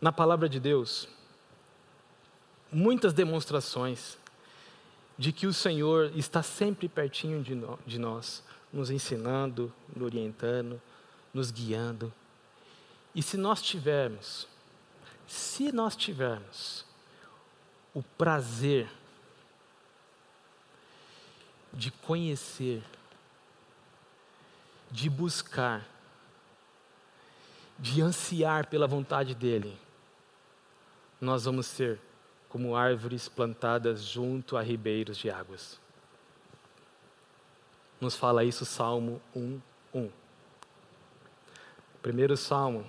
[0.00, 1.08] na palavra de Deus
[2.70, 4.18] muitas demonstrações
[5.16, 10.80] de que o Senhor está sempre pertinho de, nós, nos ensinando, nos orientando,
[11.34, 12.12] nos guiando.
[13.18, 14.46] E se nós tivermos,
[15.26, 16.86] se nós tivermos
[17.92, 18.88] o prazer
[21.72, 22.80] de conhecer,
[24.88, 25.84] de buscar,
[27.76, 29.76] de ansiar pela vontade dEle,
[31.20, 32.00] nós vamos ser
[32.48, 35.80] como árvores plantadas junto a ribeiros de águas.
[38.00, 39.60] Nos fala isso Salmo 1,
[39.92, 40.10] 1.
[42.00, 42.88] Primeiro Salmo,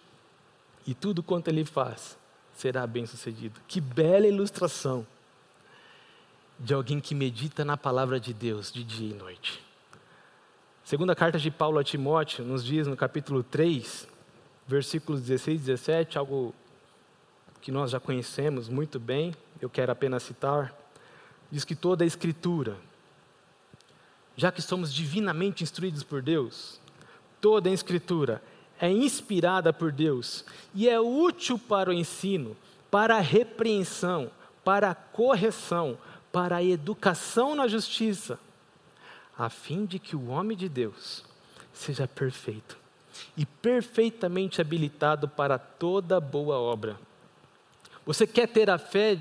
[0.91, 2.17] e tudo quanto ele faz
[2.53, 3.59] será bem sucedido.
[3.67, 5.05] Que bela ilustração!
[6.63, 9.63] de alguém que medita na palavra de Deus de dia e noite.
[10.83, 14.07] Segunda carta de Paulo a Timóteo nos diz no capítulo 3,
[14.67, 16.53] versículos 16 e 17, algo
[17.61, 20.71] que nós já conhecemos muito bem, eu quero apenas citar.
[21.51, 22.77] Diz que toda a Escritura,
[24.37, 26.79] já que somos divinamente instruídos por Deus,
[27.39, 28.41] toda a Escritura
[28.81, 32.57] é inspirada por Deus e é útil para o ensino,
[32.89, 34.31] para a repreensão,
[34.65, 35.97] para a correção,
[36.31, 38.39] para a educação na justiça,
[39.37, 41.23] a fim de que o homem de Deus
[41.71, 42.75] seja perfeito
[43.37, 46.99] e perfeitamente habilitado para toda boa obra.
[48.03, 49.19] Você quer ter a fé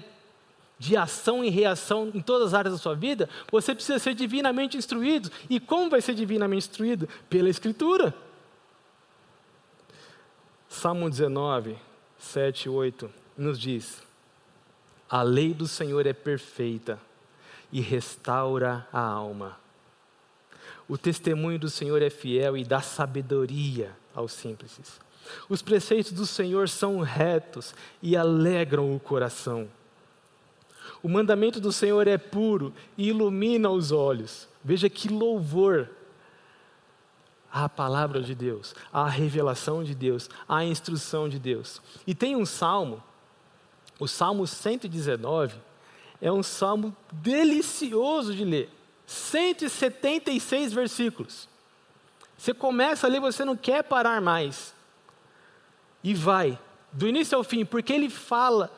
[0.78, 3.28] de ação e reação em todas as áreas da sua vida?
[3.52, 5.30] Você precisa ser divinamente instruído.
[5.50, 7.06] E como vai ser divinamente instruído?
[7.28, 8.14] Pela Escritura.
[10.70, 11.76] Salmo 19,
[12.18, 14.02] 7 e 8 nos diz:
[15.10, 16.96] a lei do Senhor é perfeita
[17.72, 19.58] e restaura a alma.
[20.88, 24.78] O testemunho do Senhor é fiel e dá sabedoria aos simples.
[25.48, 29.68] Os preceitos do Senhor são retos e alegram o coração.
[31.02, 34.48] O mandamento do Senhor é puro e ilumina os olhos.
[34.62, 35.90] Veja que louvor
[37.52, 41.80] à palavra de Deus, à revelação de Deus, à instrução de Deus.
[42.06, 43.02] E tem um salmo
[44.00, 45.56] o Salmo 119
[46.22, 48.70] é um salmo delicioso de ler.
[49.06, 51.46] 176 versículos.
[52.36, 54.74] Você começa a ler, você não quer parar mais.
[56.02, 56.58] E vai,
[56.90, 58.72] do início ao fim, porque ele fala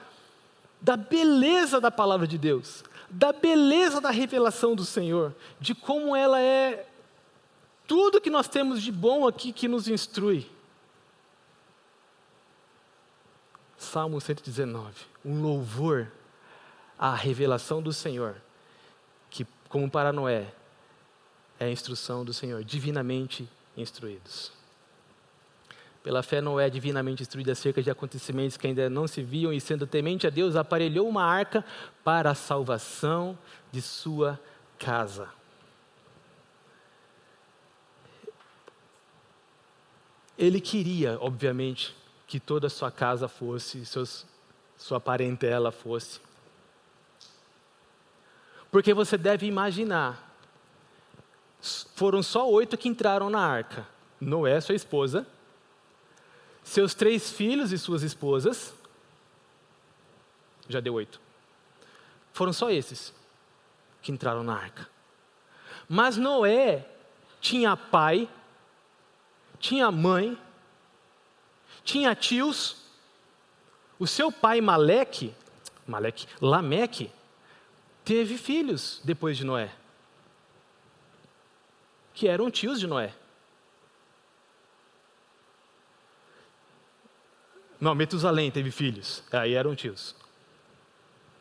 [0.80, 6.40] da beleza da palavra de Deus, da beleza da revelação do Senhor, de como ela
[6.40, 6.84] é
[7.92, 10.50] tudo que nós temos de bom aqui que nos instrui.
[13.76, 16.10] Salmo 119, um louvor
[16.98, 18.36] à revelação do Senhor,
[19.28, 20.54] que, como para Noé,
[21.60, 24.50] é a instrução do Senhor, divinamente instruídos.
[26.02, 29.86] Pela fé, Noé, divinamente instruído acerca de acontecimentos que ainda não se viam, e sendo
[29.86, 31.62] temente a Deus, aparelhou uma arca
[32.02, 33.36] para a salvação
[33.70, 34.40] de sua
[34.78, 35.41] casa.
[40.38, 41.94] Ele queria, obviamente,
[42.26, 44.26] que toda a sua casa fosse, seus,
[44.76, 46.20] sua parentela fosse.
[48.70, 50.34] Porque você deve imaginar,
[51.94, 53.86] foram só oito que entraram na arca:
[54.20, 55.26] Noé, sua esposa,
[56.62, 58.74] seus três filhos e suas esposas,
[60.68, 61.20] já deu oito.
[62.32, 63.12] Foram só esses
[64.00, 64.88] que entraram na arca.
[65.88, 66.88] Mas Noé
[67.40, 68.28] tinha pai,
[69.62, 70.36] tinha mãe,
[71.84, 72.76] tinha tios.
[73.98, 75.32] O seu pai Maleque,
[75.86, 77.10] Maleque, Lameque,
[78.04, 79.72] teve filhos depois de Noé,
[82.12, 83.14] que eram tios de Noé.
[87.80, 90.14] Não, Metusalém teve filhos, aí eram tios.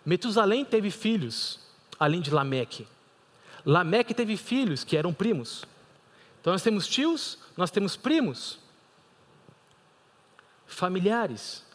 [0.06, 1.60] Metusalém teve filhos,
[2.00, 2.88] além de Lameque.
[3.66, 5.66] Lameque teve filhos que eram primos.
[6.40, 8.60] Então nós temos tios, nós temos primos
[10.66, 11.66] familiares.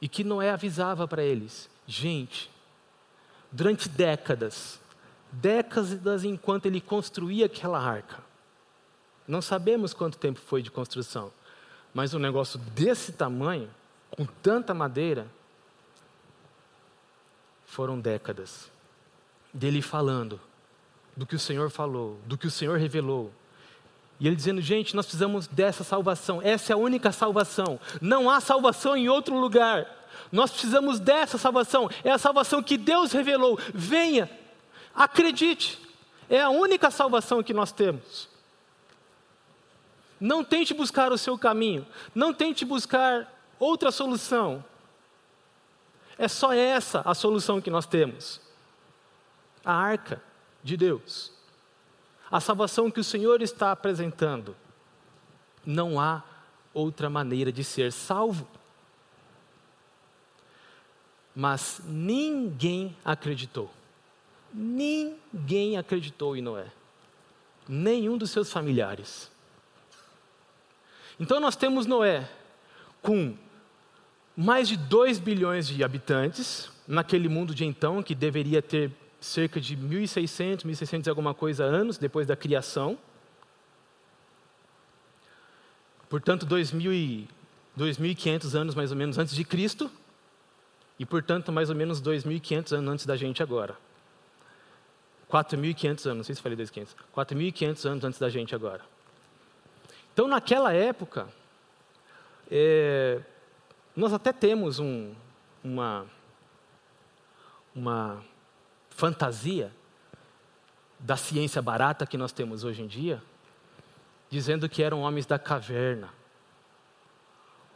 [0.00, 2.50] E que Noé avisava para eles: gente,
[3.50, 4.80] durante décadas,
[5.30, 8.22] décadas enquanto ele construía aquela arca,
[9.26, 11.32] não sabemos quanto tempo foi de construção,
[11.92, 13.70] mas um negócio desse tamanho,
[14.10, 15.26] com tanta madeira,
[17.66, 18.70] foram décadas
[19.52, 20.40] dele falando
[21.16, 23.32] do que o Senhor falou, do que o Senhor revelou,
[24.20, 28.38] e ele dizendo, gente, nós precisamos dessa salvação, essa é a única salvação, não há
[28.38, 29.86] salvação em outro lugar.
[30.30, 33.58] Nós precisamos dessa salvação, é a salvação que Deus revelou.
[33.72, 34.30] Venha,
[34.94, 35.80] acredite,
[36.28, 38.28] é a única salvação que nós temos.
[40.20, 43.26] Não tente buscar o seu caminho, não tente buscar
[43.58, 44.62] outra solução.
[46.18, 48.38] É só essa a solução que nós temos.
[49.64, 50.22] A arca
[50.62, 51.39] de Deus
[52.30, 54.56] a salvação que o Senhor está apresentando.
[55.64, 56.22] Não há
[56.72, 58.46] outra maneira de ser salvo.
[61.34, 63.70] Mas ninguém acreditou.
[64.52, 66.66] Ninguém acreditou em Noé.
[67.68, 69.30] Nenhum dos seus familiares.
[71.18, 72.28] Então nós temos Noé
[73.02, 73.36] com
[74.36, 78.90] mais de 2 bilhões de habitantes, naquele mundo de então, que deveria ter
[79.20, 82.98] cerca de 1.600, 1.600 e alguma coisa anos depois da criação.
[86.08, 89.90] Portanto, 2.500 anos mais ou menos antes de Cristo.
[90.98, 93.76] E, portanto, mais ou menos 2.500 anos antes da gente agora.
[95.30, 96.88] 4.500 anos, não sei se falei 2.500.
[97.14, 98.82] 4.500 anos antes da gente agora.
[100.12, 101.28] Então, naquela época,
[102.50, 103.20] é,
[103.94, 105.14] nós até temos um,
[105.62, 106.04] uma,
[107.74, 108.22] uma
[108.90, 109.72] fantasia
[110.98, 113.22] da ciência barata que nós temos hoje em dia,
[114.28, 116.10] dizendo que eram homens da caverna,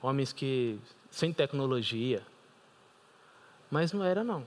[0.02, 0.78] homens que
[1.10, 2.22] sem tecnologia,
[3.70, 4.46] mas não era não.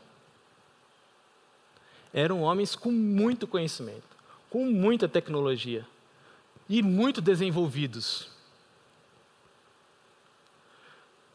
[2.13, 4.15] Eram homens com muito conhecimento,
[4.49, 5.86] com muita tecnologia
[6.70, 8.30] e muito desenvolvidos.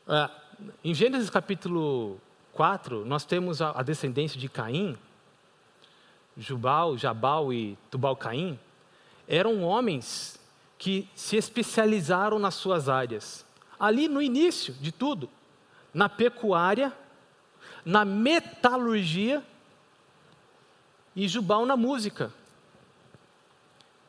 [0.06, 0.30] Ah,
[0.82, 2.20] em Gênesis capítulo
[2.52, 4.96] 4, nós temos a, a descendência de Caim,
[6.36, 8.58] Jubal, Jabal e Tubal-Caim,
[9.28, 10.40] eram homens
[10.78, 13.46] que se especializaram nas suas áreas.
[13.78, 15.28] Ali no início de tudo,
[15.92, 16.92] na pecuária,
[17.84, 19.42] na metalurgia
[21.14, 22.32] e Jubal na música.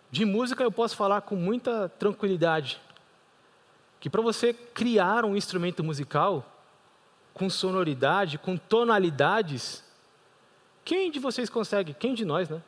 [0.09, 2.80] De música eu posso falar com muita tranquilidade
[3.99, 6.45] que para você criar um instrumento musical
[7.34, 9.83] com sonoridade, com tonalidades,
[10.86, 12.62] quem de vocês consegue, quem de nós, né?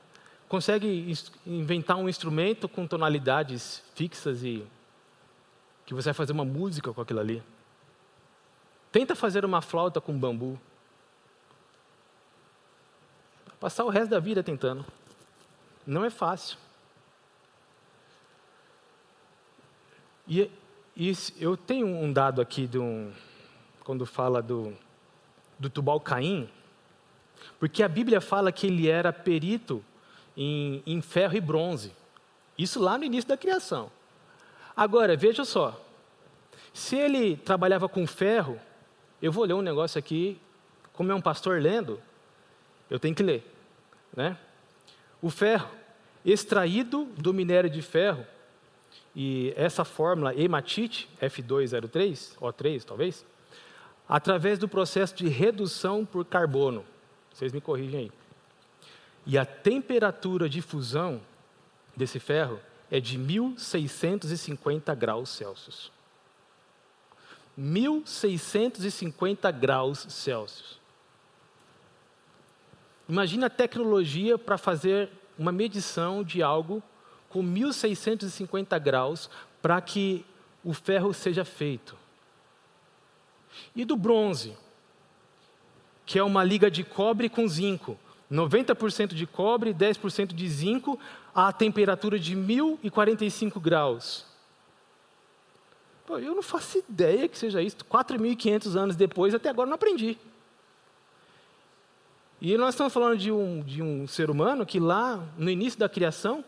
[0.47, 1.13] Consegue
[1.45, 4.66] inventar um instrumento com tonalidades fixas e
[5.86, 7.43] que você vai fazer uma música com aquilo ali?
[8.91, 10.59] Tenta fazer uma flauta com bambu.
[13.59, 14.86] Passar o resto da vida tentando.
[15.86, 16.57] Não é fácil.
[20.28, 20.49] E,
[20.95, 23.13] e eu tenho um dado aqui de um,
[23.84, 24.76] quando fala do,
[25.59, 26.49] do Tubal Caim,
[27.59, 29.83] porque a Bíblia fala que ele era perito
[30.35, 31.91] em, em ferro e bronze.
[32.57, 33.91] Isso lá no início da criação.
[34.75, 35.79] Agora, veja só.
[36.73, 38.59] Se ele trabalhava com ferro,
[39.21, 40.37] eu vou ler um negócio aqui,
[40.93, 41.99] como é um pastor lendo,
[42.89, 43.49] eu tenho que ler.
[44.15, 44.37] Né?
[45.21, 45.69] O ferro,
[46.23, 48.25] extraído do minério de ferro,
[49.15, 53.25] e essa fórmula hematite, F203, O3 talvez,
[54.07, 56.85] através do processo de redução por carbono.
[57.36, 58.11] Vocês me corrigem aí.
[59.25, 61.21] E a temperatura de fusão
[61.93, 65.91] desse ferro é de 1650 graus Celsius.
[67.57, 70.79] 1650 graus Celsius.
[73.09, 76.81] Imagina a tecnologia para fazer uma medição de algo
[77.27, 79.29] com 1650 graus
[79.61, 80.25] para que
[80.63, 81.97] o ferro seja feito.
[83.75, 84.55] E do bronze,
[86.05, 87.97] que é uma liga de cobre com zinco.
[88.31, 90.99] 90% de cobre, 10% de zinco,
[91.33, 94.25] a temperatura de 1045 graus.
[96.05, 97.77] Pô, eu não faço ideia que seja isso.
[97.77, 100.17] 4.500 anos depois, até agora não aprendi.
[102.41, 105.89] E nós estamos falando de um, de um ser humano que lá, no início da
[105.89, 106.43] criação,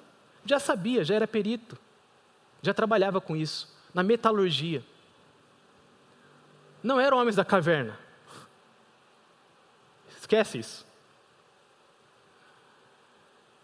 [0.45, 1.77] já sabia, já era perito,
[2.61, 4.83] já trabalhava com isso, na metalurgia.
[6.83, 7.97] Não eram homens da caverna.
[10.27, 10.85] Esquece isso.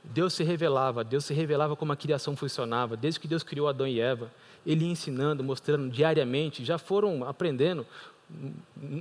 [0.01, 3.85] Deus se revelava, Deus se revelava como a criação funcionava, desde que Deus criou Adão
[3.85, 4.31] e Eva.
[4.65, 7.85] Ele ensinando, mostrando diariamente, já foram aprendendo.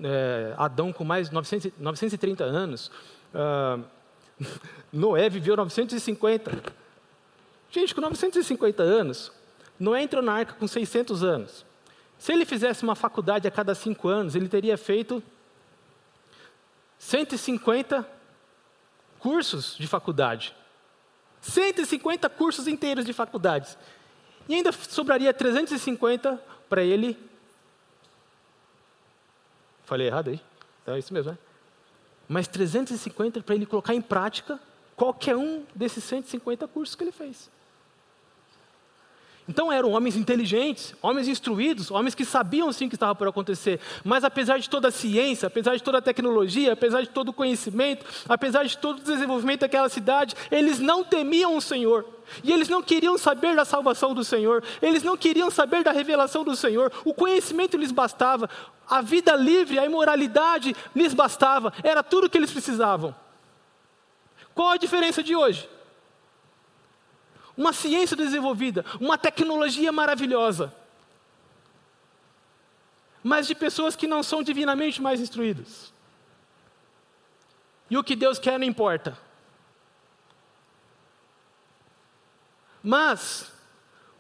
[0.03, 2.91] É, Adão com mais de 900, 930 anos,
[3.33, 3.79] ah,
[4.93, 6.51] Noé viveu 950.
[7.71, 9.31] Gente, com 950 anos,
[9.79, 11.65] Noé entrou na arca com 600 anos.
[12.19, 15.23] Se ele fizesse uma faculdade a cada cinco anos, ele teria feito
[17.03, 18.09] 150
[19.19, 20.55] cursos de faculdade.
[21.41, 23.77] 150 cursos inteiros de faculdades.
[24.49, 27.19] E ainda sobraria 350 para ele.
[29.85, 30.41] Falei errado aí?
[30.83, 31.39] Então é isso mesmo, né?
[32.29, 34.61] Mas 350 para ele colocar em prática
[34.95, 37.51] qualquer um desses 150 cursos que ele fez.
[39.49, 43.81] Então eram homens inteligentes, homens instruídos, homens que sabiam sim o que estava por acontecer.
[44.05, 47.33] Mas apesar de toda a ciência, apesar de toda a tecnologia, apesar de todo o
[47.33, 52.07] conhecimento, apesar de todo o desenvolvimento daquela cidade, eles não temiam o Senhor.
[52.45, 56.45] E eles não queriam saber da salvação do Senhor, eles não queriam saber da revelação
[56.45, 58.49] do Senhor, o conhecimento lhes bastava,
[58.89, 63.15] a vida livre, a imoralidade lhes bastava, era tudo o que eles precisavam.
[64.55, 65.69] Qual a diferença de hoje?
[67.57, 70.75] Uma ciência desenvolvida, uma tecnologia maravilhosa,
[73.23, 75.93] mas de pessoas que não são divinamente mais instruídas.
[77.89, 79.17] E o que Deus quer não importa.
[82.83, 83.53] Mas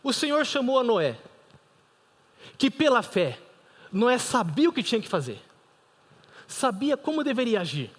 [0.02, 1.18] o Senhor chamou a Noé,
[2.56, 3.40] que pela fé,
[3.90, 5.40] Noé sabia o que tinha que fazer,
[6.46, 7.90] sabia como deveria agir.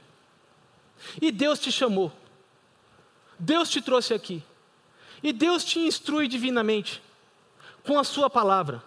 [1.21, 2.13] E Deus te chamou,
[3.37, 4.43] Deus te trouxe aqui.
[5.23, 7.01] E Deus te instrui divinamente,
[7.87, 8.83] com a Sua palavra,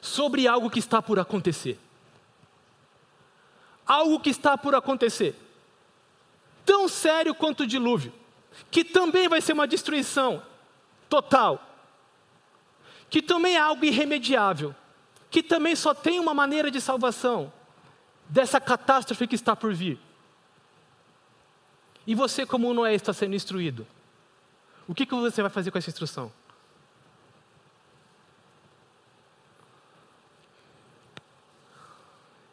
[0.00, 1.78] sobre algo que está por acontecer.
[3.86, 5.36] Algo que está por acontecer,
[6.64, 8.12] tão sério quanto o dilúvio,
[8.70, 10.42] que também vai ser uma destruição
[11.08, 11.60] total,
[13.10, 14.74] que também é algo irremediável,
[15.30, 17.52] que também só tem uma maneira de salvação
[18.28, 19.98] dessa catástrofe que está por vir.
[22.06, 23.86] E você, como Noé, está sendo instruído
[24.88, 26.32] o que, que você vai fazer com essa instrução?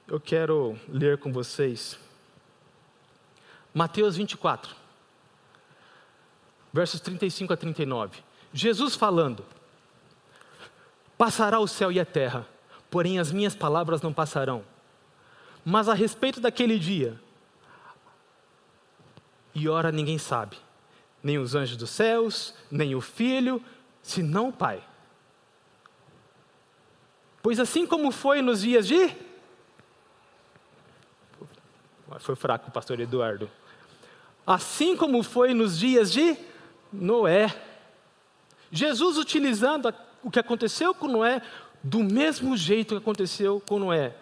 [0.07, 1.99] Eu quero ler com vocês
[3.71, 4.75] Mateus 24,
[6.73, 8.23] versos 35 a 39.
[8.51, 9.45] Jesus falando:
[11.17, 12.47] Passará o céu e a terra,
[12.89, 14.63] porém as minhas palavras não passarão.
[15.63, 17.21] Mas a respeito daquele dia,
[19.53, 20.57] e ora ninguém sabe,
[21.23, 23.61] nem os anjos dos céus, nem o filho,
[24.01, 24.83] senão o Pai.
[27.41, 29.15] Pois assim como foi nos dias de.
[32.19, 33.49] Foi fraco pastor Eduardo.
[34.45, 36.37] Assim como foi nos dias de
[36.91, 37.55] Noé.
[38.71, 39.93] Jesus utilizando
[40.23, 41.41] o que aconteceu com Noé,
[41.83, 44.15] do mesmo jeito que aconteceu com Noé,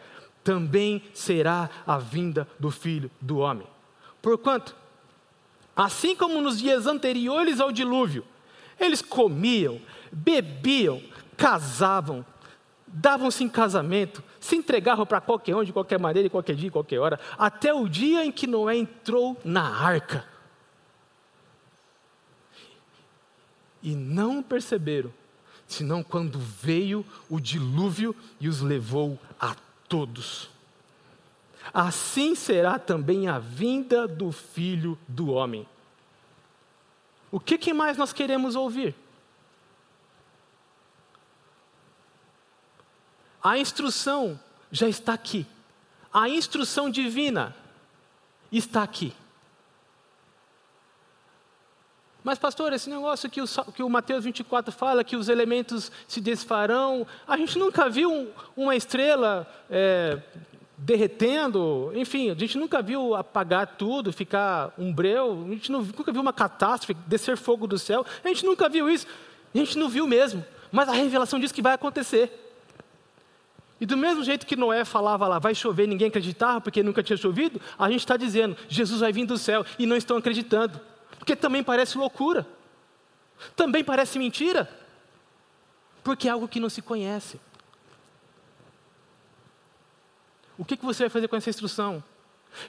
[0.44, 3.68] também será a vinda do filho do homem.
[4.22, 4.76] Porquanto,
[5.78, 8.26] Assim como nos dias anteriores ao dilúvio,
[8.80, 9.80] eles comiam,
[10.12, 11.00] bebiam,
[11.38, 12.26] casavam,
[12.88, 16.72] davam-se em casamento, se entregavam para qualquer um, de qualquer maneira, de qualquer dia, de
[16.72, 20.26] qualquer hora, até o dia em que Noé entrou na arca.
[23.84, 25.14] E não perceberam,
[25.68, 29.56] senão quando veio o dilúvio e os levou a
[29.88, 30.57] todos
[31.74, 35.68] assim será também a vinda do filho do homem.
[37.32, 38.96] O que, que mais nós queremos ouvir?
[43.44, 44.40] A instrução
[44.72, 45.46] já está aqui.
[46.12, 47.56] A instrução divina
[48.52, 49.14] está aqui.
[52.24, 56.20] Mas, pastor, esse negócio que o, que o Mateus 24 fala, que os elementos se
[56.20, 60.22] desfarão, a gente nunca viu um, uma estrela é,
[60.78, 66.22] derretendo, enfim, a gente nunca viu apagar tudo, ficar um breu, a gente nunca viu
[66.22, 69.08] uma catástrofe, descer fogo do céu, a gente nunca viu isso,
[69.54, 72.44] a gente não viu mesmo, mas a revelação diz que vai acontecer.
[73.82, 77.18] E do mesmo jeito que Noé falava lá, vai chover, ninguém acreditava porque nunca tinha
[77.18, 80.80] chovido, a gente está dizendo, Jesus vai vir do céu e não estão acreditando,
[81.18, 82.48] porque também parece loucura,
[83.56, 84.70] também parece mentira,
[86.04, 87.40] porque é algo que não se conhece.
[90.58, 92.04] O que, que você vai fazer com essa instrução?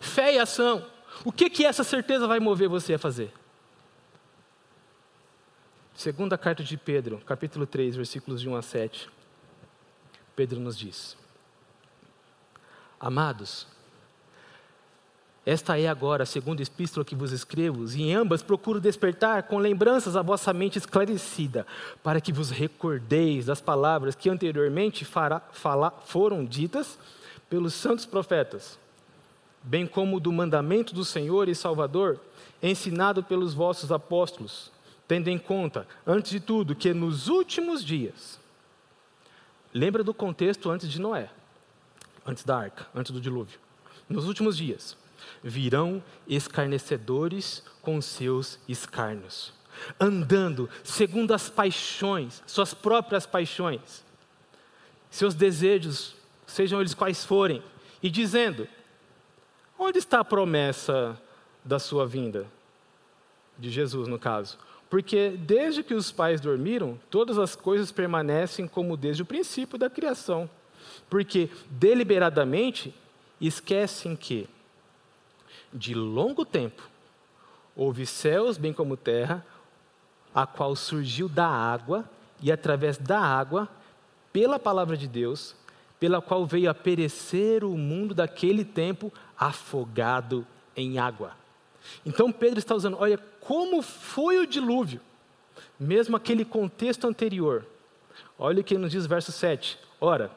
[0.00, 0.84] Fé e ação.
[1.24, 3.32] O que, que essa certeza vai mover você a fazer?
[5.94, 9.10] Segunda carta de Pedro, capítulo 3, versículos de 1 a 7.
[10.36, 11.16] Pedro nos diz:
[13.00, 13.66] Amados,
[15.44, 19.58] esta é agora a segunda epístola que vos escrevo, e em ambas procuro despertar com
[19.58, 21.66] lembranças a vossa mente esclarecida,
[22.02, 25.04] para que vos recordeis das palavras que anteriormente
[26.04, 26.98] foram ditas
[27.48, 28.78] pelos santos profetas,
[29.62, 32.20] bem como do mandamento do Senhor e Salvador,
[32.62, 34.70] ensinado pelos vossos apóstolos,
[35.06, 38.38] tendo em conta, antes de tudo, que nos últimos dias,
[39.72, 41.30] lembra do contexto antes de Noé,
[42.26, 43.58] antes da arca, antes do dilúvio,
[44.08, 44.96] nos últimos dias,
[45.42, 49.52] virão escarnecedores com seus escárnios,
[49.98, 54.04] andando segundo as paixões, suas próprias paixões,
[55.10, 56.17] seus desejos
[56.48, 57.62] sejam eles quais forem,
[58.02, 58.66] e dizendo:
[59.78, 61.20] Onde está a promessa
[61.64, 62.46] da sua vinda?
[63.56, 64.58] De Jesus, no caso.
[64.90, 69.90] Porque desde que os pais dormiram, todas as coisas permanecem como desde o princípio da
[69.90, 70.48] criação.
[71.10, 72.94] Porque deliberadamente
[73.40, 74.48] esquecem que,
[75.72, 76.82] de longo tempo,
[77.76, 79.44] houve céus bem como terra,
[80.34, 82.08] a qual surgiu da água,
[82.40, 83.68] e através da água,
[84.32, 85.54] pela palavra de Deus,
[85.98, 90.46] pela qual veio a perecer o mundo daquele tempo afogado
[90.76, 91.32] em água.
[92.04, 95.00] Então Pedro está usando, olha como foi o dilúvio,
[95.78, 97.64] mesmo aquele contexto anterior.
[98.38, 99.78] Olha o que nos diz o verso 7.
[100.00, 100.30] Ora,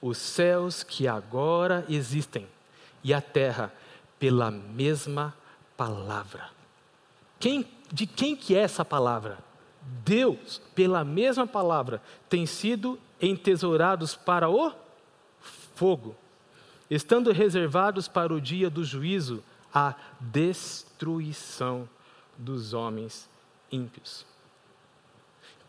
[0.00, 2.46] os céus que agora existem
[3.04, 3.72] e a terra
[4.18, 5.34] pela mesma
[5.76, 6.50] palavra.
[7.38, 9.38] Quem, de quem que é essa palavra?
[10.04, 14.72] Deus, pela mesma palavra, tem sido entesourados para o
[15.74, 16.16] fogo,
[16.90, 19.42] estando reservados para o dia do juízo,
[19.72, 21.88] a destruição
[22.36, 23.28] dos homens
[23.70, 24.26] ímpios.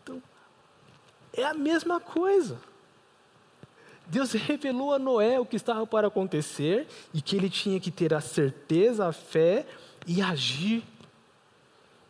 [0.02, 0.20] Então,
[1.32, 2.58] é a mesma coisa.
[4.06, 8.12] Deus revelou a Noé o que estava para acontecer e que ele tinha que ter
[8.12, 9.66] a certeza, a fé
[10.06, 10.84] e agir.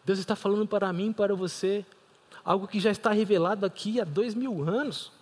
[0.05, 1.87] Deus está falando para mim, para você,
[2.45, 5.13] algo que já está revelado aqui há dois mil anos: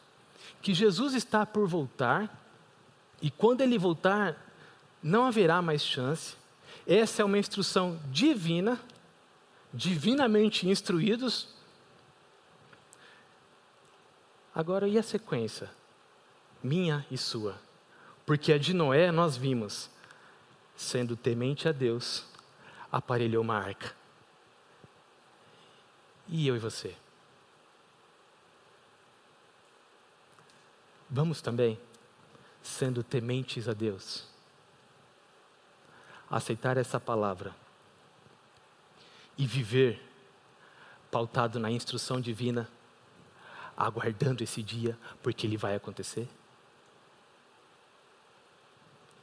[0.62, 2.40] que Jesus está por voltar
[3.20, 4.36] e quando ele voltar,
[5.02, 6.36] não haverá mais chance.
[6.86, 8.80] Essa é uma instrução divina,
[9.74, 11.48] divinamente instruídos.
[14.54, 15.70] Agora, e a sequência?
[16.62, 17.60] Minha e sua.
[18.24, 19.90] Porque a de Noé nós vimos,
[20.76, 22.24] sendo temente a Deus,
[22.90, 23.94] aparelhou uma arca.
[26.28, 26.94] E eu e você?
[31.14, 31.78] Vamos também,
[32.62, 34.26] sendo tementes a Deus,
[36.30, 37.54] aceitar essa palavra
[39.36, 40.02] e viver
[41.10, 42.66] pautado na instrução divina,
[43.76, 46.26] aguardando esse dia, porque ele vai acontecer?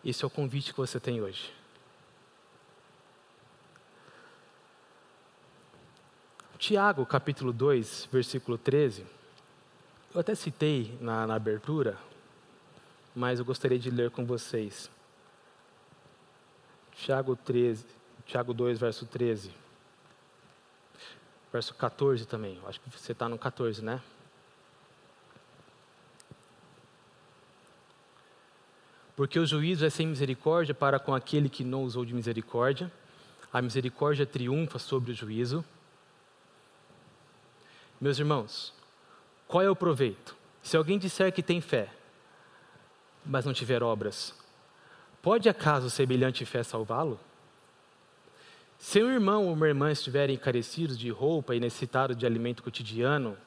[0.06, 1.52] Esse é o convite que você tem hoje.
[6.60, 9.19] Tiago, capítulo 2, versículo 13.
[10.14, 11.96] Eu até citei na, na abertura,
[13.16, 14.90] mas eu gostaria de ler com vocês.
[16.94, 17.86] Tiago 13,
[18.26, 19.52] Tiago 2, verso 13.
[21.54, 22.60] Verso 14 também.
[22.66, 24.02] Acho que você está no 14, né?
[29.16, 32.92] Porque o juízo é sem misericórdia para com aquele que não usou de misericórdia.
[33.54, 35.64] A misericórdia triunfa sobre o juízo.
[38.02, 38.74] Meus irmãos,
[39.50, 40.34] qual é o proveito?
[40.64, 41.90] Se alguém disser que tem fé,
[43.26, 44.34] mas não tiver obras,
[45.22, 47.20] Pode acaso semelhante fé salvá-lo?
[48.78, 53.38] Se um irmão ou uma irmã estiverem encarecidos de roupa e necessitados de alimento cotidiano,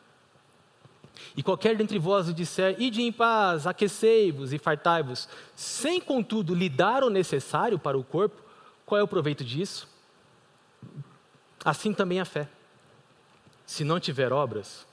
[1.34, 6.68] e qualquer dentre vós o disser, ide em paz, aquecei-vos e fartai-vos, sem contudo lhe
[6.68, 8.42] dar o necessário para o corpo,
[8.84, 9.88] qual é o proveito disso?
[11.64, 12.48] Assim também a fé.
[13.64, 14.86] Se não tiver obras,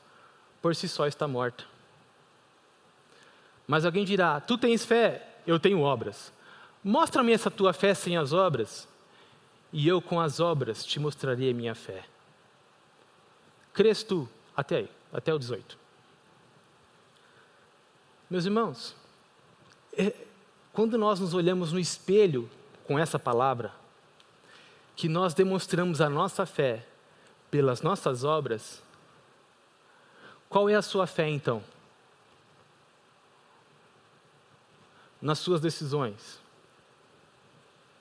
[0.62, 1.64] por si só está morta.
[3.68, 6.32] Mas alguém dirá: Tu tens fé, eu tenho obras.
[6.84, 8.88] Mostra-me essa tua fé sem as obras,
[9.72, 12.05] e eu com as obras te mostrarei a minha fé.
[13.74, 14.28] Crês tu?
[14.55, 15.78] Até aí, até o 18.
[18.30, 18.95] Meus irmãos,
[19.97, 20.14] é,
[20.74, 22.49] quando nós nos olhamos no espelho
[22.86, 23.72] com essa palavra,
[24.95, 26.86] que nós demonstramos a nossa fé
[27.49, 28.84] pelas nossas obras,
[30.49, 31.63] qual é a sua fé então?
[35.21, 36.39] Nas suas decisões,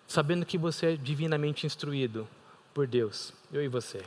[0.06, 2.26] sabendo que você é divinamente instruído
[2.72, 4.02] por Deus, eu e você.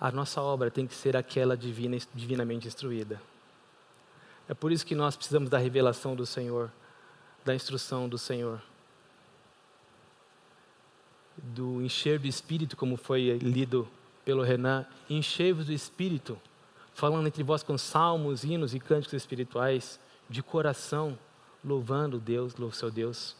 [0.00, 3.20] A nossa obra tem que ser aquela divina, divinamente instruída.
[4.48, 6.70] É por isso que nós precisamos da revelação do Senhor,
[7.44, 8.62] da instrução do Senhor,
[11.42, 13.88] do encher do Espírito, como foi lido
[14.24, 16.38] pelo Renan, encher-vos do Espírito,
[16.92, 21.18] falando entre vós com salmos, hinos e cânticos espirituais de coração,
[21.64, 23.36] louvando Deus, louvo seu Deus.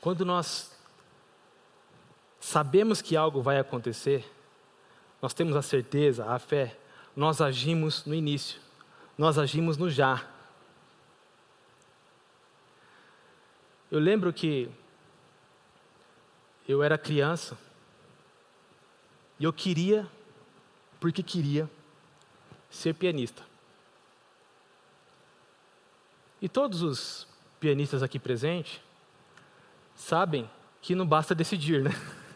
[0.00, 0.76] Quando nós
[2.40, 4.24] sabemos que algo vai acontecer,
[5.20, 6.78] nós temos a certeza, a fé,
[7.14, 8.60] nós agimos no início,
[9.16, 10.24] nós agimos no já.
[13.90, 14.70] Eu lembro que
[16.68, 17.56] eu era criança
[19.40, 20.06] e eu queria,
[21.00, 21.68] porque queria,
[22.70, 23.42] ser pianista.
[26.42, 27.26] E todos os
[27.58, 28.80] pianistas aqui presentes
[29.96, 30.48] sabem
[30.82, 31.90] que não basta decidir, né?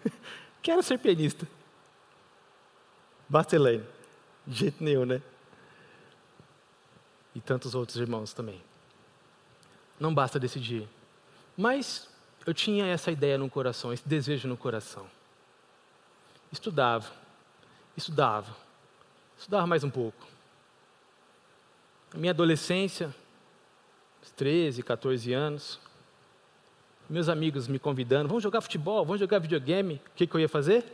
[0.63, 1.47] Quero ser pianista.
[3.29, 3.85] Basta Elaine.
[4.47, 5.23] De jeito nenhum, né?
[7.35, 8.61] E tantos outros irmãos também.
[10.01, 10.89] Não basta decidir.
[11.57, 12.12] Mas
[12.47, 15.07] eu tinha essa ideia no coração, esse desejo no coração.
[16.51, 17.11] Estudava,
[17.97, 18.55] estudava,
[19.39, 20.27] estudava mais um pouco.
[22.13, 23.15] Na minha adolescência,
[24.37, 25.81] 13, 14 anos,
[27.09, 29.95] meus amigos me convidando, vamos jogar futebol, vamos jogar videogame.
[29.95, 30.85] O que, que eu ia fazer?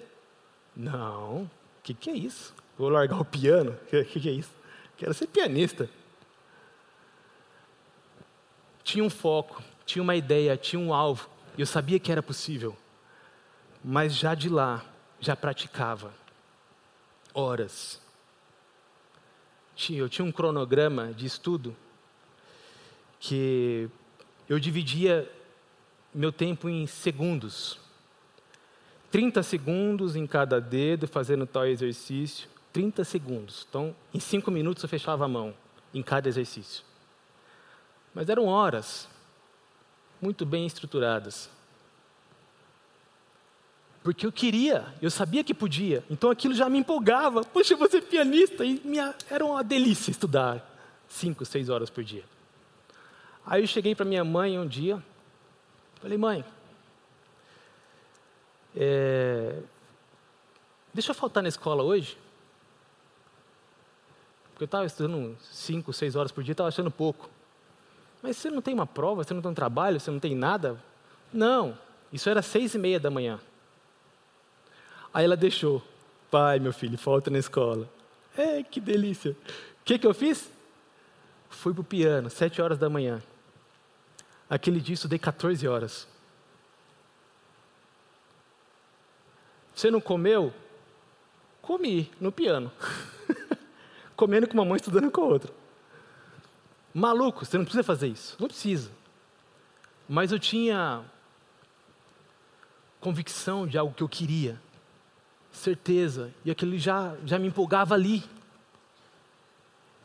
[0.77, 1.51] Não, o
[1.83, 2.55] que, que é isso?
[2.77, 3.73] Vou largar o piano?
[3.73, 4.53] O que, que é isso?
[4.97, 5.89] Quero ser pianista.
[8.83, 11.29] Tinha um foco, tinha uma ideia, tinha um alvo,
[11.63, 12.77] eu sabia que era possível.
[13.85, 14.85] Mas já de lá,
[15.21, 16.13] já praticava.
[17.35, 18.01] Horas.
[19.91, 21.77] Eu tinha um cronograma de estudo
[23.21, 23.89] que
[24.49, 25.31] eu dividia
[26.15, 27.79] meu tempo em segundos.
[29.11, 32.49] 30 segundos em cada dedo, fazendo tal exercício.
[32.73, 33.67] 30 segundos.
[33.69, 35.55] Então, em 5 minutos eu fechava a mão
[35.95, 36.85] em cada exercício.
[38.15, 39.09] Mas eram horas
[40.21, 41.51] muito bem estruturadas.
[44.03, 47.45] Porque eu queria, eu sabia que podia, então aquilo já me empolgava.
[47.45, 50.65] Poxa, eu vou ser pianista, e minha, era uma delícia estudar
[51.09, 52.25] cinco, seis horas por dia.
[53.45, 55.03] Aí eu cheguei para minha mãe um dia,
[56.01, 56.45] falei, mãe,
[58.77, 59.61] é,
[60.95, 62.17] deixa eu faltar na escola hoje.
[64.51, 67.31] Porque eu estava estudando cinco, seis horas por dia, estava achando pouco.
[68.23, 70.83] Mas você não tem uma prova, você não tem um trabalho, você não tem nada?
[71.33, 71.79] Não,
[72.13, 73.39] isso era seis e meia da manhã.
[75.13, 75.83] Aí ela deixou.
[76.31, 77.89] Pai, meu filho, falta na escola.
[78.37, 79.33] É, que delícia.
[79.33, 80.51] O que, que eu fiz?
[81.49, 83.23] Fui para o piano, sete horas da manhã.
[84.49, 86.07] Aquele dia estudei 14 horas.
[89.75, 90.53] Você não comeu?
[91.63, 92.73] Comi no piano.
[94.17, 95.53] Comendo com uma mão, estudando com a outra.
[96.99, 98.37] Maluco, você não precisa fazer isso.
[98.39, 98.91] Não precisa.
[100.09, 101.05] Mas eu tinha
[103.01, 104.61] convicção de algo que eu queria
[105.53, 108.23] certeza, e aquilo já, já me empolgava ali.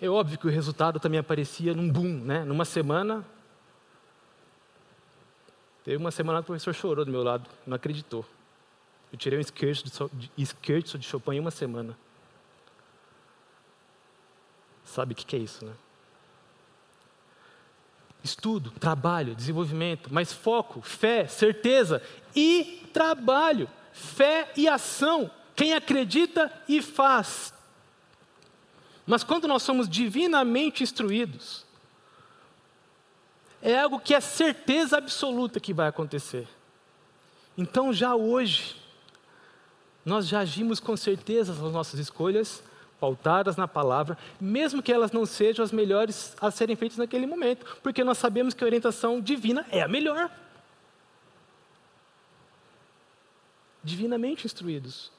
[0.01, 2.43] É óbvio que o resultado também aparecia num boom, né?
[2.43, 3.25] Numa semana.
[5.83, 8.25] Teve uma semana que o professor chorou do meu lado, não acreditou.
[9.11, 10.31] Eu tirei um scherzo de,
[10.97, 11.95] de Chopin em uma semana.
[14.83, 15.73] Sabe o que é isso, né?
[18.23, 22.01] Estudo, trabalho, desenvolvimento, mas foco, fé, certeza
[22.35, 25.29] e trabalho, fé e ação.
[25.55, 27.53] Quem acredita e faz.
[29.05, 31.65] Mas quando nós somos divinamente instruídos,
[33.61, 36.47] é algo que é certeza absoluta que vai acontecer.
[37.57, 38.75] Então, já hoje,
[40.05, 42.63] nós já agimos com certeza as nossas escolhas,
[43.03, 47.65] pautadas na palavra, mesmo que elas não sejam as melhores a serem feitas naquele momento,
[47.83, 50.31] porque nós sabemos que a orientação divina é a melhor.
[53.83, 55.11] Divinamente instruídos.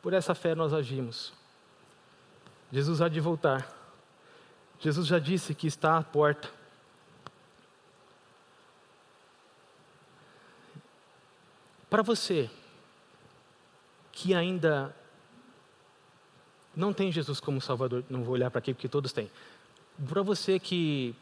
[0.00, 1.34] Por essa fé nós agimos.
[2.72, 3.70] Jesus há de voltar.
[4.80, 6.48] Jesus já disse que está à porta.
[11.90, 12.48] Para você
[14.10, 14.96] que ainda
[16.74, 19.30] não tem Jesus como Salvador, não vou olhar para aqui porque todos têm.
[20.08, 21.14] Para você que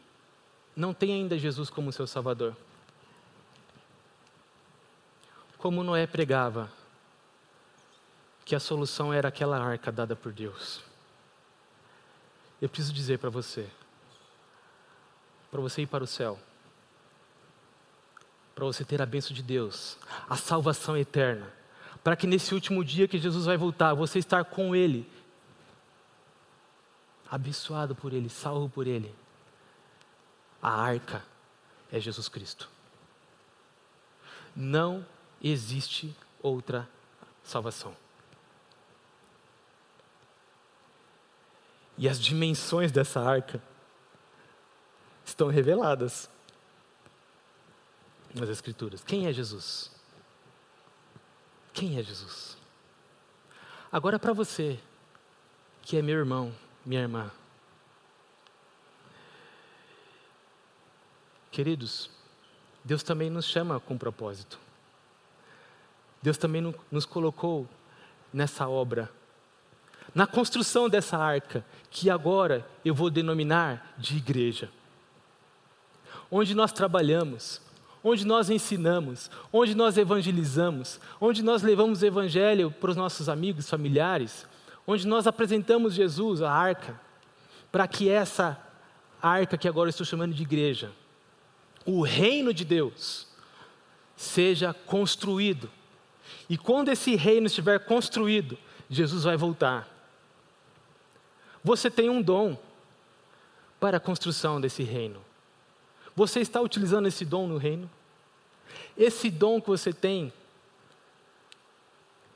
[0.75, 2.55] não tem ainda Jesus como seu Salvador,
[5.57, 6.71] como Noé pregava,
[8.43, 10.81] que a solução era aquela arca dada por Deus.
[12.61, 13.67] Eu preciso dizer para você,
[15.51, 16.39] para você ir para o céu,
[18.55, 19.97] para você ter a bênção de Deus,
[20.29, 21.47] a salvação eterna,
[22.03, 25.09] para que nesse último dia que Jesus vai voltar, você estar com Ele,
[27.31, 29.15] abençoado por Ele, salvo por Ele.
[30.61, 31.23] A arca
[31.89, 32.69] é Jesus Cristo.
[34.53, 35.05] Não
[35.41, 36.13] existe
[36.43, 36.87] outra
[37.41, 37.95] salvação.
[41.97, 43.63] E as dimensões dessa arca
[45.25, 46.29] estão reveladas
[48.35, 49.03] nas Escrituras.
[49.03, 49.89] Quem é Jesus?
[51.73, 52.57] Quem é Jesus?
[53.89, 54.79] Agora, para você,
[55.81, 56.53] que é meu irmão,
[56.85, 57.31] minha irmã,
[61.51, 62.09] queridos,
[62.83, 64.59] Deus também nos chama com propósito.
[66.21, 67.67] Deus também nos colocou
[68.33, 69.09] nessa obra
[70.13, 74.69] na construção dessa arca, que agora eu vou denominar de igreja.
[76.29, 77.61] Onde nós trabalhamos,
[78.03, 83.69] onde nós ensinamos, onde nós evangelizamos, onde nós levamos o evangelho para os nossos amigos,
[83.69, 84.45] familiares,
[84.85, 86.99] onde nós apresentamos Jesus, a arca,
[87.71, 88.59] para que essa
[89.21, 90.91] arca que agora estou chamando de igreja,
[91.85, 93.27] o reino de Deus,
[94.15, 95.69] seja construído.
[96.49, 98.57] E quando esse reino estiver construído,
[98.89, 99.87] Jesus vai voltar.
[101.63, 102.57] Você tem um dom
[103.79, 105.21] para a construção desse reino.
[106.15, 107.89] Você está utilizando esse dom no reino?
[108.97, 110.31] Esse dom que você tem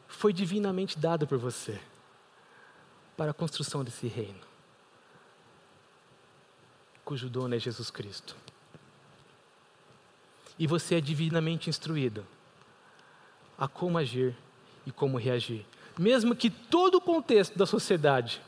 [0.08, 1.80] foi divinamente dado por você
[3.16, 4.42] para a construção desse reino,
[7.04, 8.36] cujo dono é Jesus Cristo.
[10.58, 12.26] E você é divinamente instruído
[13.58, 14.36] a como agir
[14.86, 15.66] e como reagir,
[15.98, 18.42] mesmo que todo o contexto da sociedade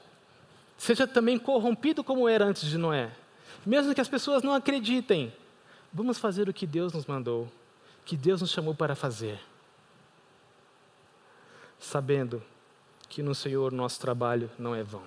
[0.78, 3.12] seja também corrompido como era antes de Noé.
[3.66, 5.34] Mesmo que as pessoas não acreditem,
[5.92, 7.52] vamos fazer o que Deus nos mandou,
[8.06, 9.40] que Deus nos chamou para fazer.
[11.80, 12.42] Sabendo
[13.10, 15.04] que no Senhor nosso trabalho não é vão.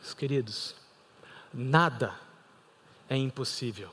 [0.00, 0.74] Meus queridos,
[1.52, 2.14] nada
[3.08, 3.90] é impossível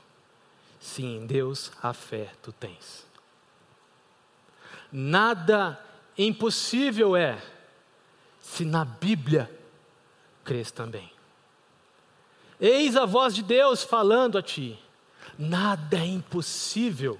[0.80, 3.06] se em Deus a fé tu tens.
[4.92, 5.82] Nada
[6.16, 7.42] impossível é
[8.40, 9.50] se na Bíblia
[10.44, 11.10] crês também.
[12.60, 14.78] Eis a voz de Deus falando a ti:
[15.38, 17.18] nada é impossível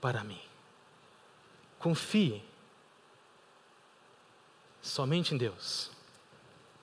[0.00, 0.47] para mim.
[1.78, 2.42] Confie
[4.80, 5.90] somente em Deus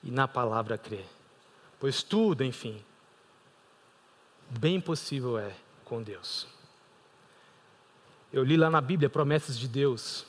[0.02, 1.04] e na palavra crê,
[1.78, 2.82] pois tudo, enfim,
[4.48, 6.46] bem possível é com Deus.
[8.32, 10.26] Eu li lá na Bíblia promessas de Deus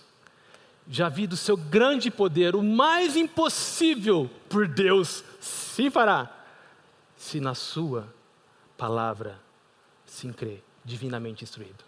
[0.89, 6.34] já vi do seu grande poder, o mais impossível por Deus se fará,
[7.18, 8.07] se na sua
[8.78, 9.39] palavra
[10.05, 11.84] se crê, divinamente instruído.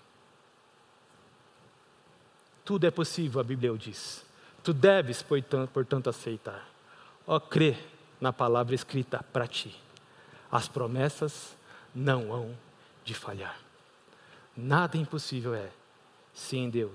[2.69, 4.23] Tudo é possível, a Bíblia diz.
[4.63, 5.25] Tu deves,
[5.73, 6.69] portanto, aceitar.
[7.25, 7.75] Ó, crê
[8.21, 9.75] na palavra escrita para ti.
[10.51, 11.57] As promessas
[11.95, 12.55] não hão
[13.03, 13.57] de falhar.
[14.55, 15.71] Nada impossível é,
[16.31, 16.91] se em Deus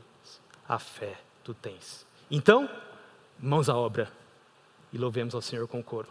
[0.68, 2.06] a fé tu tens.
[2.30, 2.70] Então,
[3.36, 4.12] mãos à obra
[4.92, 6.08] e louvemos ao Senhor com coro.